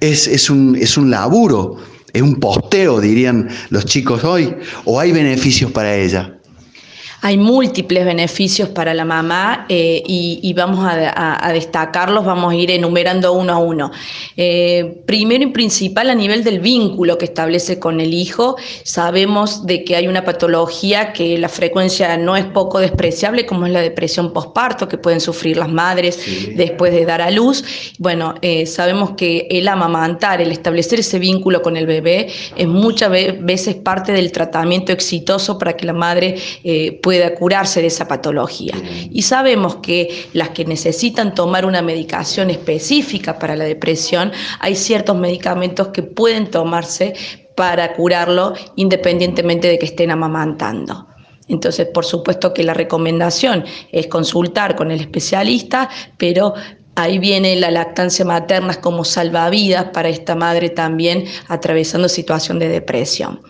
es, 0.00 0.26
es, 0.26 0.50
un, 0.50 0.76
es 0.76 0.96
un 0.96 1.10
laburo, 1.10 1.76
es 2.12 2.22
un 2.22 2.36
posteo, 2.36 3.00
dirían 3.00 3.48
los 3.70 3.84
chicos 3.84 4.24
hoy, 4.24 4.54
o 4.84 5.00
hay 5.00 5.12
beneficios 5.12 5.70
para 5.72 5.94
ella. 5.94 6.37
Hay 7.20 7.36
múltiples 7.36 8.04
beneficios 8.04 8.68
para 8.68 8.94
la 8.94 9.04
mamá 9.04 9.66
eh, 9.68 10.02
y, 10.06 10.38
y, 10.42 10.52
vamos 10.52 10.84
a, 10.84 11.10
a, 11.10 11.48
a, 11.48 11.52
destacarlos, 11.52 12.24
vamos 12.24 12.52
a 12.52 12.56
ir 12.56 12.70
enumerando 12.70 13.32
uno 13.32 13.52
a 13.52 13.58
uno. 13.58 13.90
Eh, 14.36 15.02
primero 15.04 15.42
y 15.42 15.48
principal 15.48 16.10
a 16.10 16.14
nivel 16.14 16.44
del 16.44 16.60
vínculo 16.60 17.18
que 17.18 17.24
establece 17.24 17.80
con 17.80 18.00
el 18.00 18.14
hijo, 18.14 18.56
sabemos 18.84 19.66
de 19.66 19.82
que 19.82 19.96
hay 19.96 20.06
una 20.06 20.24
patología 20.24 21.12
que 21.12 21.36
la 21.38 21.48
frecuencia 21.48 22.16
no 22.16 22.36
es 22.36 22.44
poco 22.44 22.78
despreciable, 22.78 23.46
como 23.46 23.66
es 23.66 23.72
la 23.72 23.80
depresión 23.80 24.32
postparto 24.32 24.86
que 24.88 24.98
pueden 24.98 25.20
sufrir 25.20 25.56
las 25.56 25.68
madres 25.68 26.20
sí. 26.22 26.52
después 26.56 26.92
de 26.92 27.04
dar 27.04 27.20
a 27.20 27.30
luz. 27.30 27.64
Bueno, 27.98 28.34
eh, 28.42 28.66
sabemos 28.66 29.12
que 29.16 29.48
el 29.50 29.66
amamantar, 29.66 30.40
el 30.40 30.52
establecer 30.52 31.00
ese 31.00 31.18
vínculo 31.18 31.62
con 31.62 31.76
el 31.76 31.86
bebé, 31.86 32.28
es 32.56 32.66
muchas 32.68 33.10
veces 33.10 33.74
parte 33.74 34.12
del 34.12 34.30
tratamiento 34.30 34.92
exitoso 34.92 35.58
para 35.58 35.76
que 35.76 35.86
la 35.86 35.92
madre 35.92 36.36
eh, 36.62 36.98
pueda 37.08 37.34
curarse 37.34 37.80
de 37.80 37.86
esa 37.86 38.06
patología. 38.06 38.74
Y 39.10 39.22
sabemos 39.22 39.76
que 39.76 40.28
las 40.34 40.50
que 40.50 40.66
necesitan 40.66 41.34
tomar 41.34 41.64
una 41.64 41.80
medicación 41.80 42.50
específica 42.50 43.38
para 43.38 43.56
la 43.56 43.64
depresión, 43.64 44.30
hay 44.60 44.76
ciertos 44.76 45.16
medicamentos 45.16 45.88
que 45.88 46.02
pueden 46.02 46.50
tomarse 46.50 47.14
para 47.56 47.94
curarlo 47.94 48.52
independientemente 48.76 49.68
de 49.68 49.78
que 49.78 49.86
estén 49.86 50.10
amamantando. 50.10 51.06
Entonces, 51.48 51.86
por 51.94 52.04
supuesto 52.04 52.52
que 52.52 52.62
la 52.62 52.74
recomendación 52.74 53.64
es 53.90 54.06
consultar 54.08 54.76
con 54.76 54.90
el 54.90 55.00
especialista, 55.00 55.88
pero 56.18 56.52
Ahí 56.98 57.20
viene 57.20 57.54
la 57.54 57.70
lactancia 57.70 58.24
materna 58.24 58.74
como 58.74 59.04
salvavidas 59.04 59.84
para 59.92 60.08
esta 60.08 60.34
madre 60.34 60.68
también 60.68 61.26
atravesando 61.46 62.08
situación 62.08 62.58
de 62.58 62.66
depresión. 62.66 63.40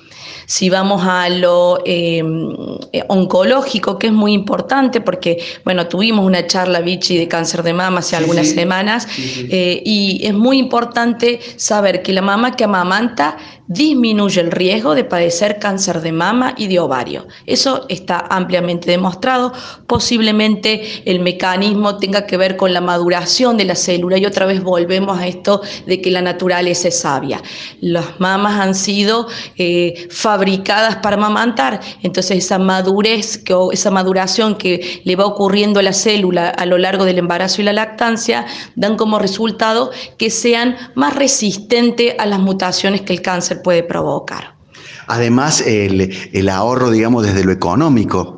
Si 0.46 0.70
vamos 0.70 1.02
a 1.04 1.28
lo 1.28 1.80
eh, 1.84 2.22
oncológico, 3.08 3.98
que 3.98 4.08
es 4.08 4.12
muy 4.12 4.32
importante, 4.32 5.00
porque, 5.00 5.38
bueno, 5.64 5.86
tuvimos 5.88 6.24
una 6.24 6.46
charla, 6.46 6.80
Vichy, 6.80 7.18
de 7.18 7.28
cáncer 7.28 7.62
de 7.62 7.72
mama 7.72 8.00
hace 8.00 8.10
sí, 8.10 8.16
algunas 8.16 8.46
sí. 8.48 8.54
semanas, 8.54 9.08
sí, 9.10 9.48
eh, 9.50 9.82
y 9.84 10.20
es 10.24 10.34
muy 10.34 10.58
importante 10.58 11.40
saber 11.56 12.02
que 12.02 12.12
la 12.12 12.22
mamá 12.22 12.56
que 12.56 12.64
amamanta 12.64 13.36
disminuye 13.68 14.40
el 14.40 14.50
riesgo 14.50 14.94
de 14.94 15.04
padecer 15.04 15.58
cáncer 15.58 16.00
de 16.00 16.10
mama 16.10 16.54
y 16.56 16.66
de 16.66 16.80
ovario. 16.80 17.26
Eso 17.46 17.84
está 17.88 18.24
ampliamente 18.30 18.90
demostrado. 18.90 19.52
Posiblemente 19.86 21.02
el 21.04 21.20
mecanismo 21.20 21.98
tenga 21.98 22.26
que 22.26 22.38
ver 22.38 22.56
con 22.56 22.72
la 22.72 22.80
maduración 22.80 23.56
de 23.58 23.66
la 23.66 23.76
célula 23.76 24.16
y 24.16 24.24
otra 24.24 24.46
vez 24.46 24.62
volvemos 24.62 25.18
a 25.18 25.26
esto 25.26 25.60
de 25.86 26.00
que 26.00 26.10
la 26.10 26.22
naturaleza 26.22 26.88
es 26.88 27.00
sabia. 27.00 27.42
Las 27.80 28.18
mamas 28.18 28.58
han 28.58 28.74
sido 28.74 29.28
eh, 29.56 30.07
fabricadas 30.10 30.96
para 30.96 31.16
amamantar, 31.16 31.80
entonces 32.02 32.44
esa 32.44 32.58
madurez, 32.58 33.38
que, 33.38 33.54
esa 33.72 33.90
maduración 33.90 34.56
que 34.56 35.02
le 35.04 35.16
va 35.16 35.26
ocurriendo 35.26 35.80
a 35.80 35.82
la 35.82 35.92
célula 35.92 36.48
a 36.48 36.66
lo 36.66 36.78
largo 36.78 37.04
del 37.04 37.18
embarazo 37.18 37.60
y 37.60 37.64
la 37.64 37.72
lactancia 37.72 38.46
dan 38.76 38.96
como 38.96 39.18
resultado 39.18 39.90
que 40.16 40.30
sean 40.30 40.76
más 40.94 41.14
resistentes 41.14 42.14
a 42.18 42.26
las 42.26 42.38
mutaciones 42.38 43.02
que 43.02 43.12
el 43.12 43.22
cáncer 43.22 43.62
puede 43.62 43.82
provocar. 43.82 44.54
Además, 45.06 45.62
el, 45.62 46.14
el 46.32 46.48
ahorro, 46.48 46.90
digamos, 46.90 47.24
desde 47.24 47.44
lo 47.44 47.52
económico, 47.52 48.37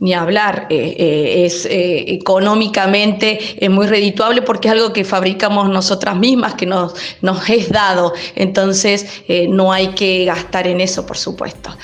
ni 0.00 0.14
hablar, 0.14 0.66
eh, 0.70 0.96
eh, 0.98 1.44
es 1.44 1.66
eh, 1.66 2.04
económicamente 2.14 3.38
muy 3.68 3.86
redituable 3.86 4.40
porque 4.40 4.68
es 4.68 4.72
algo 4.72 4.92
que 4.94 5.04
fabricamos 5.04 5.68
nosotras 5.68 6.16
mismas, 6.16 6.54
que 6.54 6.64
nos, 6.64 6.94
nos 7.20 7.48
es 7.50 7.68
dado, 7.68 8.14
entonces 8.34 9.22
no 9.48 9.72
hay 9.72 9.88
que 9.88 10.24
gastar 10.24 10.66
en 10.66 10.80
eso, 10.80 11.06
por 11.06 11.18
supuesto. 11.18 11.76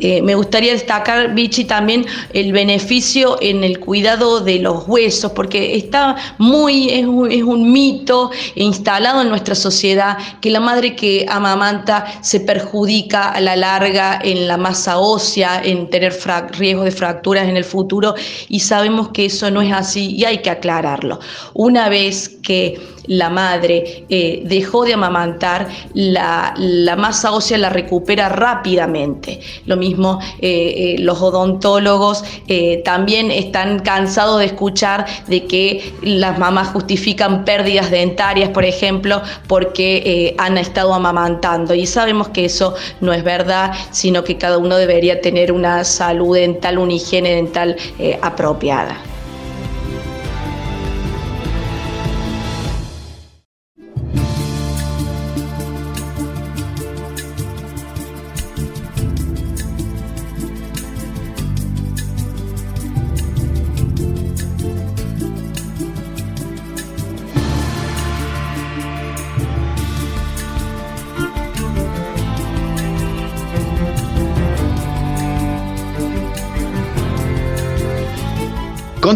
Me 0.00 0.34
gustaría 0.34 0.72
destacar, 0.72 1.34
Vichy, 1.34 1.64
también 1.64 2.06
el 2.32 2.52
beneficio 2.52 3.36
en 3.42 3.62
el 3.62 3.78
cuidado 3.80 4.40
de 4.40 4.58
los 4.58 4.88
huesos, 4.88 5.32
porque 5.32 5.76
está 5.76 6.16
muy, 6.38 6.88
es 6.88 7.04
un, 7.04 7.30
es 7.30 7.42
un 7.42 7.70
mito 7.70 8.30
instalado 8.54 9.20
en 9.20 9.28
nuestra 9.28 9.54
sociedad 9.54 10.16
que 10.40 10.50
la 10.50 10.60
madre 10.60 10.96
que 10.96 11.26
amamanta 11.28 12.06
se 12.22 12.40
perjudica 12.40 13.28
a 13.28 13.40
la 13.42 13.56
larga 13.56 14.18
en 14.24 14.48
la 14.48 14.56
masa 14.56 14.98
ósea, 14.98 15.60
en 15.62 15.90
tener 15.90 16.18
riesgo 16.52 16.84
de 16.84 16.92
fracturas 16.92 17.46
en 17.46 17.58
el 17.58 17.59
futuro, 17.64 18.14
y 18.48 18.60
sabemos 18.60 19.08
que 19.08 19.26
eso 19.26 19.50
no 19.50 19.62
es 19.62 19.72
así 19.72 20.14
y 20.16 20.24
hay 20.24 20.38
que 20.38 20.50
aclararlo. 20.50 21.20
Una 21.54 21.88
vez 21.88 22.28
que 22.42 22.80
la 23.06 23.30
madre 23.30 24.04
eh, 24.08 24.42
dejó 24.44 24.84
de 24.84 24.94
amamantar, 24.94 25.68
la, 25.94 26.54
masa 26.98 27.32
ósea 27.32 27.58
la 27.58 27.70
recupera 27.70 28.28
rápidamente. 28.28 29.40
Lo 29.66 29.76
mismo 29.76 30.20
eh, 30.40 30.96
eh, 30.96 30.96
los 30.98 31.20
odontólogos 31.20 32.24
también 32.84 33.30
están 33.30 33.80
cansados 33.80 34.38
de 34.40 34.46
escuchar 34.46 35.06
de 35.28 35.46
que 35.46 35.92
las 36.02 36.38
mamás 36.38 36.68
justifican 36.68 37.44
pérdidas 37.44 37.90
dentarias, 37.90 38.50
por 38.50 38.64
ejemplo, 38.64 39.22
porque 39.46 40.34
han 40.38 40.58
estado 40.58 40.92
amamantando. 40.92 41.74
Y 41.74 41.86
sabemos 41.86 42.28
que 42.28 42.44
eso 42.44 42.74
no 43.00 43.12
es 43.12 43.24
verdad, 43.24 43.72
sino 43.90 44.24
que 44.24 44.36
cada 44.36 44.58
uno 44.58 44.76
debería 44.76 45.20
tener 45.20 45.52
una 45.52 45.84
salud 45.84 46.36
dental, 46.36 46.78
una 46.78 46.94
higiene 46.94 47.34
dental 47.34 47.76
apropiada. 48.22 49.09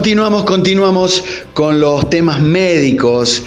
Continuamos, 0.05 0.45
continuamos 0.45 1.25
con 1.55 1.81
los 1.81 2.11
temas 2.11 2.39
médicos 2.39 3.43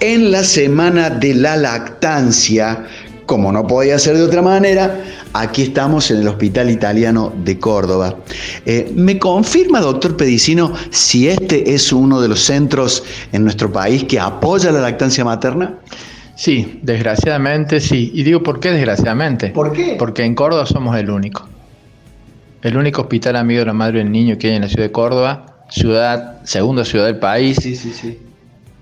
en 0.00 0.32
la 0.32 0.42
semana 0.42 1.08
de 1.08 1.34
la 1.34 1.56
lactancia. 1.56 2.84
Como 3.26 3.52
no 3.52 3.64
podía 3.64 3.96
ser 3.96 4.16
de 4.16 4.24
otra 4.24 4.42
manera, 4.42 5.04
aquí 5.34 5.62
estamos 5.62 6.10
en 6.10 6.22
el 6.22 6.26
Hospital 6.26 6.68
Italiano 6.68 7.32
de 7.44 7.60
Córdoba. 7.60 8.16
Eh, 8.66 8.90
¿Me 8.96 9.20
confirma, 9.20 9.78
doctor 9.78 10.16
Pedicino, 10.16 10.72
si 10.90 11.28
este 11.28 11.74
es 11.74 11.92
uno 11.92 12.20
de 12.20 12.26
los 12.26 12.40
centros 12.40 13.04
en 13.30 13.44
nuestro 13.44 13.70
país 13.70 14.02
que 14.02 14.18
apoya 14.18 14.72
la 14.72 14.80
lactancia 14.80 15.24
materna? 15.24 15.78
Sí, 16.34 16.80
desgraciadamente 16.82 17.78
sí. 17.78 18.10
Y 18.12 18.24
digo, 18.24 18.42
¿por 18.42 18.58
qué 18.58 18.72
desgraciadamente? 18.72 19.50
¿Por 19.50 19.72
qué? 19.72 19.94
Porque 19.96 20.24
en 20.24 20.34
Córdoba 20.34 20.66
somos 20.66 20.96
el 20.96 21.08
único. 21.08 21.48
El 22.62 22.76
único 22.76 23.02
hospital 23.02 23.36
amigo 23.36 23.60
de 23.60 23.66
la 23.66 23.74
madre 23.74 23.98
y 23.98 24.02
el 24.02 24.10
niño 24.10 24.36
que 24.38 24.48
hay 24.48 24.56
en 24.56 24.62
la 24.62 24.68
ciudad 24.68 24.86
de 24.86 24.92
Córdoba 24.92 25.49
ciudad, 25.70 26.40
segunda 26.44 26.84
ciudad 26.84 27.06
del 27.06 27.18
país, 27.18 27.58
sí, 27.60 27.76
sí, 27.76 27.92
sí. 27.92 28.18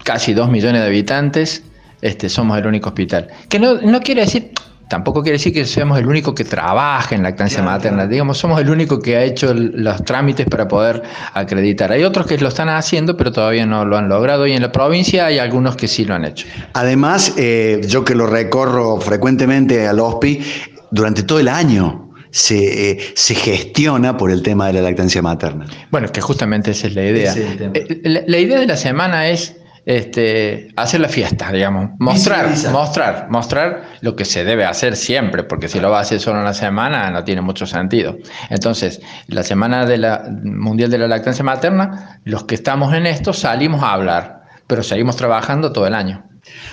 casi 0.03 0.35
dos 0.35 0.51
millones 0.51 0.83
de 0.83 0.87
habitantes, 0.87 1.62
este, 2.03 2.29
somos 2.29 2.59
el 2.59 2.66
único 2.66 2.88
hospital. 2.88 3.29
Que 3.48 3.59
no, 3.59 3.74
no 3.74 4.01
quiere 4.01 4.22
decir, 4.22 4.53
tampoco 4.88 5.22
quiere 5.22 5.38
decir 5.38 5.53
que 5.53 5.64
seamos 5.64 5.98
el 5.98 6.07
único 6.07 6.35
que 6.35 6.44
trabaja 6.44 7.14
en 7.14 7.22
lactancia 7.22 7.62
materna, 7.62 8.07
digamos, 8.07 8.38
somos 8.38 8.61
el 8.61 8.70
único 8.70 9.01
que 9.01 9.16
ha 9.16 9.22
hecho 9.22 9.53
los 9.55 10.05
trámites 10.05 10.46
para 10.46 10.66
poder 10.66 11.03
acreditar. 11.35 11.92
Hay 11.92 12.05
otros 12.05 12.27
que 12.27 12.38
lo 12.38 12.48
están 12.48 12.68
haciendo, 12.68 13.16
pero 13.16 13.33
todavía 13.33 13.66
no 13.66 13.85
lo 13.85 13.96
han 13.96 14.09
logrado 14.09 14.46
y 14.46 14.53
en 14.53 14.62
la 14.62 14.72
provincia 14.72 15.27
hay 15.27 15.38
algunos 15.38 15.77
que 15.77 15.88
sí 15.88 16.05
lo 16.05 16.14
han 16.14 16.24
hecho. 16.24 16.46
Además, 16.72 17.35
eh, 17.37 17.83
yo 17.87 18.05
que 18.05 18.14
lo 18.14 18.27
recorro 18.27 19.01
frecuentemente 19.01 19.87
al 19.87 20.01
HOSPI, 20.01 20.42
durante 20.90 21.22
todo 21.22 21.38
el 21.38 21.48
año 21.48 22.07
se, 22.30 22.90
eh, 22.90 22.98
se, 23.14 23.34
gestiona 23.34 24.16
por 24.16 24.30
el 24.30 24.42
tema 24.42 24.66
de 24.66 24.74
la 24.74 24.82
lactancia 24.82 25.22
materna. 25.22 25.66
Bueno, 25.90 26.08
que 26.08 26.20
justamente 26.20 26.72
esa 26.72 26.86
es 26.86 26.94
la 26.94 27.04
idea. 27.04 27.34
Eh, 27.36 28.24
la 28.26 28.38
idea 28.38 28.58
de 28.58 28.66
la 28.66 28.76
semana 28.76 29.28
es 29.28 29.54
este, 29.88 30.68
hacer 30.76 31.00
la 31.00 31.08
fiesta, 31.08 31.50
digamos, 31.50 31.92
mostrar, 31.98 32.50
mostrar, 32.70 33.26
mostrar 33.30 33.84
lo 34.02 34.16
que 34.16 34.26
se 34.26 34.44
debe 34.44 34.66
hacer 34.66 34.96
siempre, 34.96 35.44
porque 35.44 35.66
si 35.66 35.80
lo 35.80 35.90
va 35.90 35.96
a 35.96 36.00
hacer 36.02 36.20
solo 36.20 36.40
una 36.40 36.52
semana 36.52 37.10
no 37.10 37.24
tiene 37.24 37.40
mucho 37.40 37.66
sentido. 37.66 38.18
Entonces, 38.50 39.00
la 39.28 39.42
semana 39.42 39.86
de 39.86 39.96
la 39.96 40.28
mundial 40.42 40.90
de 40.90 40.98
la 40.98 41.08
lactancia 41.08 41.42
materna, 41.42 42.20
los 42.24 42.44
que 42.44 42.56
estamos 42.56 42.92
en 42.92 43.06
esto 43.06 43.32
salimos 43.32 43.82
a 43.82 43.94
hablar, 43.94 44.42
pero 44.66 44.82
seguimos 44.82 45.16
trabajando 45.16 45.72
todo 45.72 45.86
el 45.86 45.94
año. 45.94 46.27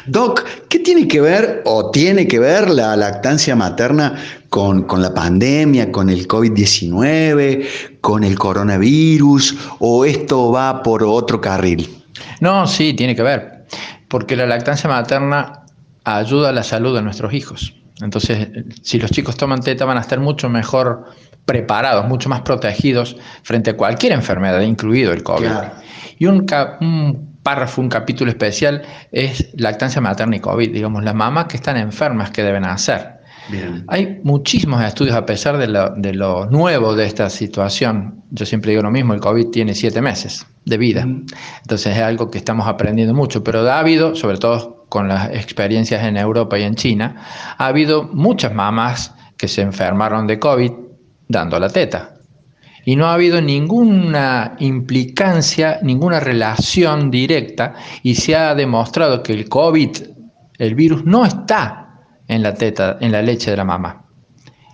Doc, 0.06 0.46
¿qué 0.70 0.80
tiene 0.80 1.08
que 1.08 1.20
ver 1.20 1.64
o 1.66 1.90
tiene 1.90 2.28
que 2.28 2.40
ver 2.40 2.70
la 2.70 2.96
lactancia 2.96 3.56
materna 3.56 4.16
con, 4.50 4.84
con 4.84 5.02
la 5.02 5.14
pandemia, 5.14 5.92
con 5.92 6.10
el 6.10 6.28
COVID-19, 6.28 8.00
con 8.02 8.24
el 8.24 8.38
coronavirus 8.38 9.58
o 9.80 10.06
esto 10.06 10.52
va 10.52 10.84
por 10.84 11.04
otro 11.04 11.42
carril? 11.42 11.90
No, 12.40 12.68
sí, 12.68 12.94
tiene 12.94 13.16
que 13.16 13.24
ver, 13.24 13.66
porque 14.08 14.36
la 14.36 14.46
lactancia 14.46 14.90
materna 14.90 15.66
ayuda 16.04 16.50
a 16.50 16.52
la 16.52 16.64
salud 16.64 16.96
de 16.96 17.02
nuestros 17.02 17.34
hijos. 17.34 17.74
Entonces, 18.02 18.50
si 18.82 19.00
los 19.00 19.10
chicos 19.12 19.38
toman 19.38 19.62
teta 19.62 19.86
van 19.86 19.98
a 19.98 20.02
estar 20.02 20.20
mucho 20.20 20.50
mejor 20.50 21.06
preparados, 21.46 22.08
mucho 22.08 22.28
más 22.30 22.42
protegidos 22.42 23.16
frente 23.44 23.72
a 23.72 23.78
cualquier 23.78 24.14
enfermedad, 24.14 24.62
incluido 24.62 25.14
el 25.14 25.24
COVID. 25.24 25.50
Y 26.18 26.26
un, 26.26 26.46
un, 26.82 27.35
párrafo, 27.46 27.80
un 27.80 27.90
capítulo 27.90 28.32
especial 28.32 28.82
es 29.12 29.54
lactancia 29.56 30.02
materna 30.02 30.36
y 30.36 30.40
COVID, 30.40 30.74
digamos, 30.74 31.04
las 31.04 31.14
mamás 31.14 31.46
que 31.46 31.58
están 31.58 31.78
enfermas, 31.78 32.32
¿qué 32.32 32.42
deben 32.42 32.66
hacer? 32.66 33.20
Hay 33.88 34.20
muchísimos 34.24 34.84
estudios 34.84 35.16
a 35.16 35.28
pesar 35.28 35.60
de 35.60 35.68
lo, 35.68 36.46
nuevo 36.48 36.96
de 36.96 37.06
esta 37.06 37.30
situación. 37.30 38.24
Yo 38.32 38.48
siempre 38.48 38.72
digo 38.72 38.82
lo 38.82 38.90
mismo, 38.90 39.14
el 39.14 39.20
COVID 39.20 39.52
tiene 39.52 39.76
siete 39.76 40.02
meses 40.02 40.44
de 40.66 40.78
vida. 40.80 41.04
Entonces 41.04 41.96
es 41.96 42.02
algo 42.02 42.32
que 42.32 42.40
estamos 42.40 42.68
aprendiendo 42.68 43.14
mucho, 43.14 43.44
pero 43.44 43.60
ha 43.70 43.78
habido, 43.78 44.16
sobre 44.16 44.40
todo 44.40 44.88
con 44.90 45.08
las 45.08 45.30
experiencias 45.30 46.04
en 46.04 46.18
Europa 46.18 46.58
y 46.58 46.64
en 46.64 46.74
China, 46.74 47.16
ha 47.60 47.68
habido 47.68 48.06
muchas 48.06 48.56
mamás 48.56 49.14
que 49.38 49.48
se 49.48 49.62
enfermaron 49.62 50.26
de 50.26 50.40
COVID 50.40 50.72
dando 51.28 51.60
la 51.60 51.70
teta. 51.70 52.15
Y 52.86 52.96
no 52.96 53.08
ha 53.08 53.16
habido 53.16 53.42
ninguna 53.42 54.56
implicancia, 54.60 55.80
ninguna 55.82 56.20
relación 56.20 57.12
directa 57.12 57.74
y 58.04 58.16
se 58.16 58.36
ha 58.36 58.54
demostrado 58.54 59.24
que 59.24 59.34
el 59.34 59.50
COVID, 59.50 59.98
el 60.60 60.76
virus, 60.76 61.04
no 61.04 61.26
está 61.26 62.04
en 62.28 62.44
la 62.44 62.54
teta, 62.54 62.98
en 63.02 63.12
la 63.12 63.22
leche 63.22 63.52
de 63.52 63.58
la 63.58 63.66
mamá. 63.66 64.06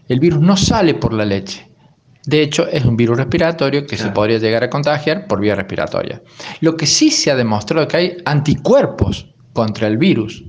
El 0.07 0.19
virus 0.19 0.41
no 0.41 0.57
sale 0.57 0.93
por 0.95 1.13
la 1.13 1.25
leche. 1.25 1.71
De 2.25 2.41
hecho, 2.41 2.67
es 2.67 2.85
un 2.85 2.97
virus 2.97 3.17
respiratorio 3.17 3.87
que 3.87 3.97
se 3.97 4.09
podría 4.11 4.37
llegar 4.37 4.63
a 4.63 4.69
contagiar 4.69 5.25
por 5.25 5.39
vía 5.39 5.55
respiratoria. 5.55 6.21
Lo 6.59 6.77
que 6.77 6.85
sí 6.85 7.09
se 7.09 7.31
ha 7.31 7.35
demostrado 7.35 7.83
es 7.83 7.87
que 7.87 7.97
hay 7.97 8.17
anticuerpos 8.25 9.33
contra 9.53 9.87
el 9.87 9.97
virus 9.97 10.43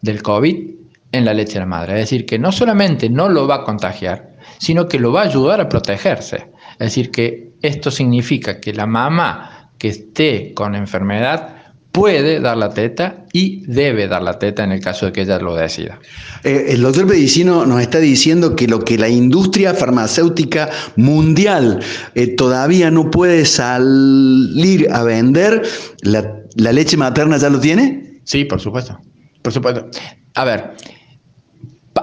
del 0.00 0.22
COVID 0.22 0.70
en 1.12 1.24
la 1.24 1.34
leche 1.34 1.54
de 1.54 1.60
la 1.60 1.66
madre. 1.66 1.94
Es 1.94 2.10
decir, 2.10 2.24
que 2.24 2.38
no 2.38 2.50
solamente 2.50 3.10
no 3.10 3.28
lo 3.28 3.46
va 3.46 3.56
a 3.56 3.64
contagiar, 3.64 4.36
sino 4.58 4.88
que 4.88 4.98
lo 4.98 5.12
va 5.12 5.22
a 5.22 5.26
ayudar 5.26 5.60
a 5.60 5.68
protegerse. 5.68 6.50
Es 6.78 6.88
decir, 6.88 7.10
que 7.10 7.52
esto 7.62 7.90
significa 7.90 8.60
que 8.60 8.72
la 8.72 8.86
mamá 8.86 9.70
que 9.78 9.88
esté 9.88 10.52
con 10.54 10.74
enfermedad 10.74 11.58
puede 11.92 12.38
dar 12.40 12.56
la 12.56 12.68
teta 12.68 13.24
y 13.32 13.64
debe 13.66 14.06
dar 14.06 14.22
la 14.22 14.38
teta 14.38 14.62
en 14.62 14.72
el 14.72 14.80
caso 14.80 15.06
de 15.06 15.12
que 15.12 15.22
ella 15.22 15.38
lo 15.38 15.56
decida. 15.56 15.98
Eh, 16.44 16.66
el 16.68 16.82
doctor 16.82 17.08
Pedicino 17.08 17.66
nos 17.66 17.80
está 17.80 17.98
diciendo 17.98 18.54
que 18.54 18.68
lo 18.68 18.84
que 18.84 18.98
la 18.98 19.08
industria 19.08 19.74
farmacéutica 19.74 20.68
mundial 20.96 21.80
eh, 22.14 22.28
todavía 22.28 22.90
no 22.90 23.10
puede 23.10 23.44
salir 23.44 24.88
a 24.92 25.02
vender, 25.02 25.62
la, 26.02 26.36
la, 26.54 26.72
leche 26.72 26.96
materna 26.96 27.36
ya 27.38 27.50
lo 27.50 27.58
tiene? 27.58 28.20
Sí, 28.24 28.44
por 28.44 28.60
supuesto. 28.60 28.98
Por 29.42 29.52
supuesto. 29.52 29.88
A 30.34 30.44
ver, 30.44 30.74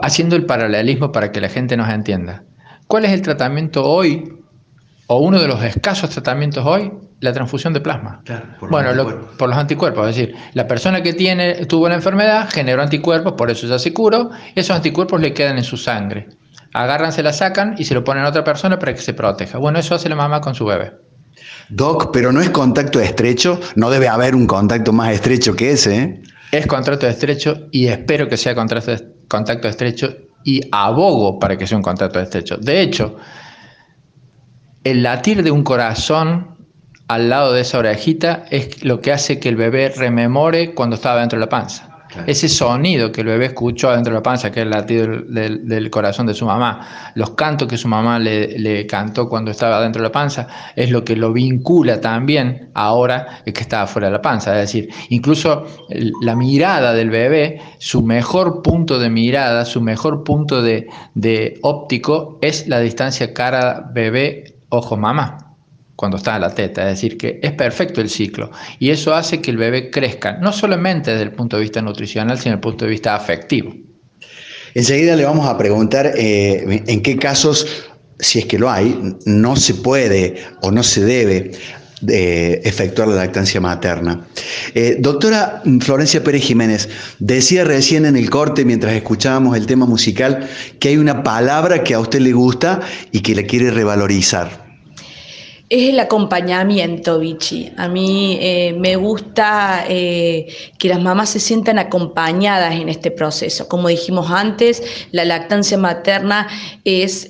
haciendo 0.02 0.36
el 0.36 0.46
paralelismo 0.46 1.12
para 1.12 1.32
que 1.32 1.40
la 1.40 1.48
gente 1.50 1.78
nos 1.78 1.90
entienda. 1.90 2.44
¿Cuál 2.88 3.06
es 3.06 3.12
el 3.12 3.22
tratamiento 3.22 3.86
hoy, 3.86 4.24
o 5.08 5.20
uno 5.20 5.40
de 5.40 5.48
los 5.48 5.64
escasos 5.64 6.10
tratamientos 6.10 6.66
hoy 6.66 6.92
la 7.20 7.34
transfusión 7.34 7.74
de 7.74 7.82
plasma. 7.82 8.22
por 8.60 8.70
bueno, 8.70 8.94
los 8.94 9.14
por 9.38 9.50
los 9.50 9.58
anticuerpos. 9.58 10.10
Es 10.10 10.16
decir, 10.16 10.36
la 10.54 10.68
persona 10.68 11.02
que 11.02 11.14
tiene, 11.14 11.66
tuvo 11.66 11.88
la 11.88 11.96
enfermedad 11.96 12.50
generó 12.50 12.82
anticuerpos, 12.82 13.34
por 13.34 13.50
eso 13.50 13.68
ya 13.68 13.80
se 13.80 13.94
curó, 13.94 14.32
esos 14.54 14.76
anticuerpos 14.76 15.22
le 15.22 15.34
quedan 15.34 15.58
en 15.58 15.64
su 15.64 15.78
sangre. 15.78 16.30
Agarran, 16.74 17.14
se 17.14 17.24
la 17.24 17.32
sacan 17.32 17.76
y 17.78 17.86
se 17.86 17.94
lo 17.94 18.04
ponen 18.04 18.26
a 18.26 18.30
otra 18.30 18.44
persona 18.44 18.78
para 18.78 18.94
que 18.94 19.02
se 19.02 19.14
proteja. 19.14 19.58
Bueno, 19.58 19.80
eso 19.80 19.96
hace 19.96 20.10
la 20.10 20.16
mamá 20.16 20.42
con 20.42 20.56
su 20.56 20.66
bebé. 20.66 20.94
Doc, 21.70 22.12
pero 22.12 22.32
no 22.32 22.42
es 22.42 22.50
contacto 22.50 23.00
estrecho, 23.00 23.60
no 23.76 23.90
debe 23.90 24.08
haber 24.08 24.36
un 24.36 24.46
contacto 24.46 24.92
más 24.92 25.14
estrecho 25.14 25.56
que 25.56 25.72
ese. 25.72 25.98
¿eh? 25.98 26.22
Es 26.52 26.68
contacto 26.68 27.08
estrecho 27.08 27.68
y 27.72 27.88
espero 27.88 28.28
que 28.28 28.38
sea 28.38 28.54
contacto 28.56 29.68
estrecho 29.68 30.16
y 30.44 30.62
abogo 30.72 31.40
para 31.40 31.58
que 31.58 31.66
sea 31.66 31.78
un 31.78 31.84
contacto 31.84 32.20
estrecho. 32.20 32.58
De 32.58 32.82
hecho, 32.82 33.18
el 34.86 35.02
latir 35.02 35.44
de 35.44 35.52
un 35.52 35.64
corazón 35.64 36.56
al 37.08 37.30
lado 37.30 37.54
de 37.54 37.62
esa 37.62 37.80
orejita 37.80 38.46
es 38.52 38.84
lo 38.84 39.02
que 39.02 39.12
hace 39.12 39.40
que 39.40 39.50
el 39.50 39.56
bebé 39.56 39.90
rememore 39.90 40.74
cuando 40.74 40.96
estaba 40.96 41.20
dentro 41.20 41.38
de 41.38 41.46
la 41.46 41.50
panza. 41.50 41.92
Ese 42.28 42.48
sonido 42.48 43.12
que 43.12 43.22
el 43.22 43.28
bebé 43.28 43.48
escuchó 43.48 43.92
dentro 43.92 44.14
de 44.14 44.20
la 44.20 44.24
panza, 44.24 44.50
que 44.50 44.62
es 44.62 44.64
el 44.64 44.70
latido 44.70 45.08
del, 45.28 45.90
corazón 45.90 46.28
de 46.28 46.34
su 46.34 46.46
mamá, 46.46 47.12
los 47.16 47.32
cantos 47.32 47.68
que 47.68 47.78
su 47.78 47.90
mamá 47.90 48.20
le, 48.20 48.88
cantó 48.88 49.28
cuando 49.28 49.52
estaba 49.52 49.82
dentro 49.82 50.02
de 50.02 50.08
la 50.08 50.12
panza, 50.14 50.48
es 50.78 50.92
lo 50.92 51.04
que 51.04 51.18
lo 51.18 51.34
vincula 51.34 52.00
también 52.00 52.70
ahora 52.74 53.42
que 53.44 53.60
estaba 53.60 53.86
fuera 53.88 54.08
de 54.08 54.14
la 54.14 54.22
panza. 54.22 54.54
Es 54.54 54.72
decir, 54.72 54.90
incluso 55.10 55.66
la 56.22 56.36
mirada 56.38 56.94
del 56.94 57.10
bebé, 57.10 57.60
su 57.80 58.02
mejor 58.02 58.62
punto 58.62 58.98
de 58.98 59.10
mirada, 59.10 59.66
su 59.66 59.82
mejor 59.82 60.24
punto 60.24 60.62
de, 60.62 60.88
de 61.16 61.60
óptico 61.64 62.38
es 62.42 62.68
la 62.68 62.80
distancia 62.80 63.34
cara 63.34 63.90
bebé, 63.94 64.55
ojo 64.70 64.98
mamá 64.98 65.54
cuando 65.96 66.18
está 66.18 66.36
en 66.36 66.42
la 66.42 66.54
teta, 66.54 66.84
es 66.84 66.96
decir, 67.00 67.18
que 67.18 67.40
es 67.42 67.54
perfecto 67.54 68.02
el 68.02 68.10
ciclo 68.10 68.52
y 68.80 68.90
eso 68.90 69.16
hace 69.16 69.42
que 69.42 69.52
el 69.52 69.58
bebé 69.58 69.90
crezca, 69.90 70.34
no 70.34 70.52
solamente 70.52 71.12
desde 71.12 71.24
el 71.24 71.32
punto 71.32 71.56
de 71.56 71.64
vista 71.64 71.82
nutricional, 71.82 72.38
sino 72.38 72.52
desde 72.52 72.56
el 72.56 72.60
punto 72.60 72.86
de 72.86 72.92
vista 72.92 73.16
afectivo. 73.16 73.74
Enseguida 74.74 75.16
le 75.16 75.24
vamos 75.24 75.48
a 75.48 75.58
preguntar 75.58 76.12
eh, 76.18 76.84
en 76.86 77.02
qué 77.02 77.16
casos, 77.16 77.88
si 78.20 78.40
es 78.40 78.46
que 78.46 78.60
lo 78.60 78.70
hay, 78.70 79.16
no 79.26 79.56
se 79.56 79.74
puede 79.74 80.36
o 80.62 80.72
no 80.72 80.84
se 80.84 81.06
debe 81.06 81.52
efectuar 82.10 83.08
la 83.08 83.16
lactancia 83.16 83.62
materna. 83.62 84.26
Eh, 84.74 84.98
doctora 85.00 85.62
Florencia 85.82 86.24
Pérez 86.24 86.44
Jiménez, 86.44 86.90
decía 87.20 87.64
recién 87.64 88.06
en 88.06 88.16
el 88.16 88.30
corte, 88.30 88.66
mientras 88.66 88.94
escuchábamos 88.94 89.58
el 89.58 89.66
tema 89.66 89.86
musical, 89.86 90.48
que 90.80 90.90
hay 90.90 90.98
una 90.98 91.24
palabra 91.24 91.84
que 91.84 91.94
a 91.94 92.00
usted 92.00 92.20
le 92.20 92.34
gusta 92.34 92.82
y 93.12 93.22
que 93.22 93.36
le 93.36 93.46
quiere 93.46 93.72
revalorizar 93.72 94.66
es 95.70 95.90
el 95.90 96.00
acompañamiento, 96.00 97.20
Vichy. 97.20 97.72
A 97.78 97.88
mí 97.88 98.38
eh, 98.40 98.76
me 98.78 98.96
gusta 98.98 99.86
eh, 99.90 100.48
que 100.78 100.90
las 100.90 101.02
mamás 101.02 101.30
se 101.30 101.40
sientan 101.40 101.80
acompañadas 101.80 102.76
en 102.76 102.88
este 102.88 103.10
proceso. 103.10 103.68
Como 103.68 103.88
dijimos 103.88 104.30
antes, 104.30 104.84
la 105.12 105.26
lactancia 105.26 105.78
materna 105.78 106.48
es 106.84 107.28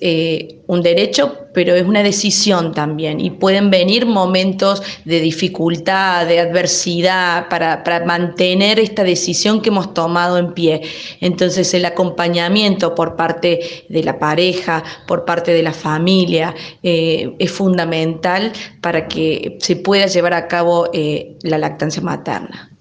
un 0.67 0.81
derecho, 0.81 1.47
pero 1.53 1.75
es 1.75 1.85
una 1.85 2.03
decisión 2.03 2.73
también. 2.73 3.19
Y 3.19 3.31
pueden 3.31 3.69
venir 3.69 4.05
momentos 4.05 4.81
de 5.05 5.19
dificultad, 5.19 6.25
de 6.27 6.39
adversidad, 6.39 7.47
para, 7.49 7.83
mantener 8.05 8.79
esta 8.79 9.03
decisión 9.03 9.61
que 9.61 9.69
hemos 9.69 9.93
tomado 9.93 10.37
en 10.37 10.53
pie. 10.53 10.81
Entonces 11.21 11.73
el 11.73 11.85
acompañamiento 11.85 12.93
por 12.93 13.15
parte 13.15 13.85
de 13.89 14.03
la 14.03 14.19
pareja, 14.19 14.83
por 15.07 15.25
parte 15.25 15.53
de 15.53 15.63
la 15.63 15.73
familia, 15.73 16.53
eh, 16.83 17.35
es 17.39 17.51
fundamental 17.51 18.51
para 18.81 19.07
que 19.07 19.57
se 19.59 19.75
pueda 19.75 20.07
llevar 20.07 20.33
a 20.33 20.47
cabo 20.47 20.89
eh, 20.93 21.37
la 21.43 21.57
lactancia 21.57 22.01
materna. 22.01 22.71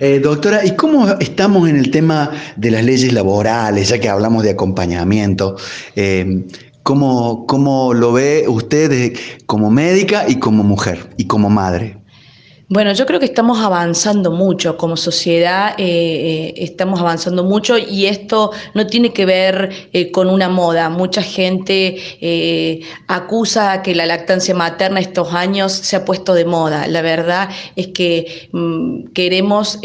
Eh, 0.00 0.20
doctora, 0.20 0.64
¿y 0.64 0.74
cómo 0.76 1.08
estamos 1.20 1.68
en 1.68 1.76
el 1.76 1.90
tema 1.90 2.30
de 2.56 2.70
las 2.70 2.84
leyes 2.84 3.12
laborales, 3.12 3.88
ya 3.88 3.98
que 3.98 4.08
hablamos 4.08 4.42
de 4.42 4.50
acompañamiento? 4.50 5.56
¿Cómo, 6.82 7.46
¿Cómo, 7.46 7.94
lo 7.94 8.12
ve 8.12 8.46
usted 8.48 9.16
como 9.46 9.70
médica 9.70 10.28
y 10.28 10.40
como 10.40 10.64
mujer 10.64 11.14
y 11.16 11.26
como 11.26 11.48
madre? 11.48 12.01
Bueno, 12.72 12.94
yo 12.94 13.04
creo 13.04 13.20
que 13.20 13.26
estamos 13.26 13.58
avanzando 13.58 14.30
mucho 14.30 14.78
como 14.78 14.96
sociedad, 14.96 15.74
eh, 15.76 15.84
eh, 15.84 16.54
estamos 16.56 16.98
avanzando 17.00 17.44
mucho 17.44 17.76
y 17.76 18.06
esto 18.06 18.50
no 18.72 18.86
tiene 18.86 19.12
que 19.12 19.26
ver 19.26 19.90
eh, 19.92 20.10
con 20.10 20.30
una 20.30 20.48
moda. 20.48 20.88
Mucha 20.88 21.20
gente 21.20 22.80
acusa 23.08 23.82
que 23.82 23.94
la 23.94 24.06
lactancia 24.06 24.54
materna 24.54 25.00
estos 25.00 25.34
años 25.34 25.70
se 25.70 25.96
ha 25.96 26.06
puesto 26.06 26.32
de 26.32 26.46
moda. 26.46 26.86
La 26.86 27.02
verdad 27.02 27.50
es 27.76 27.88
que 27.88 28.48
mm, 28.52 29.08
queremos 29.12 29.78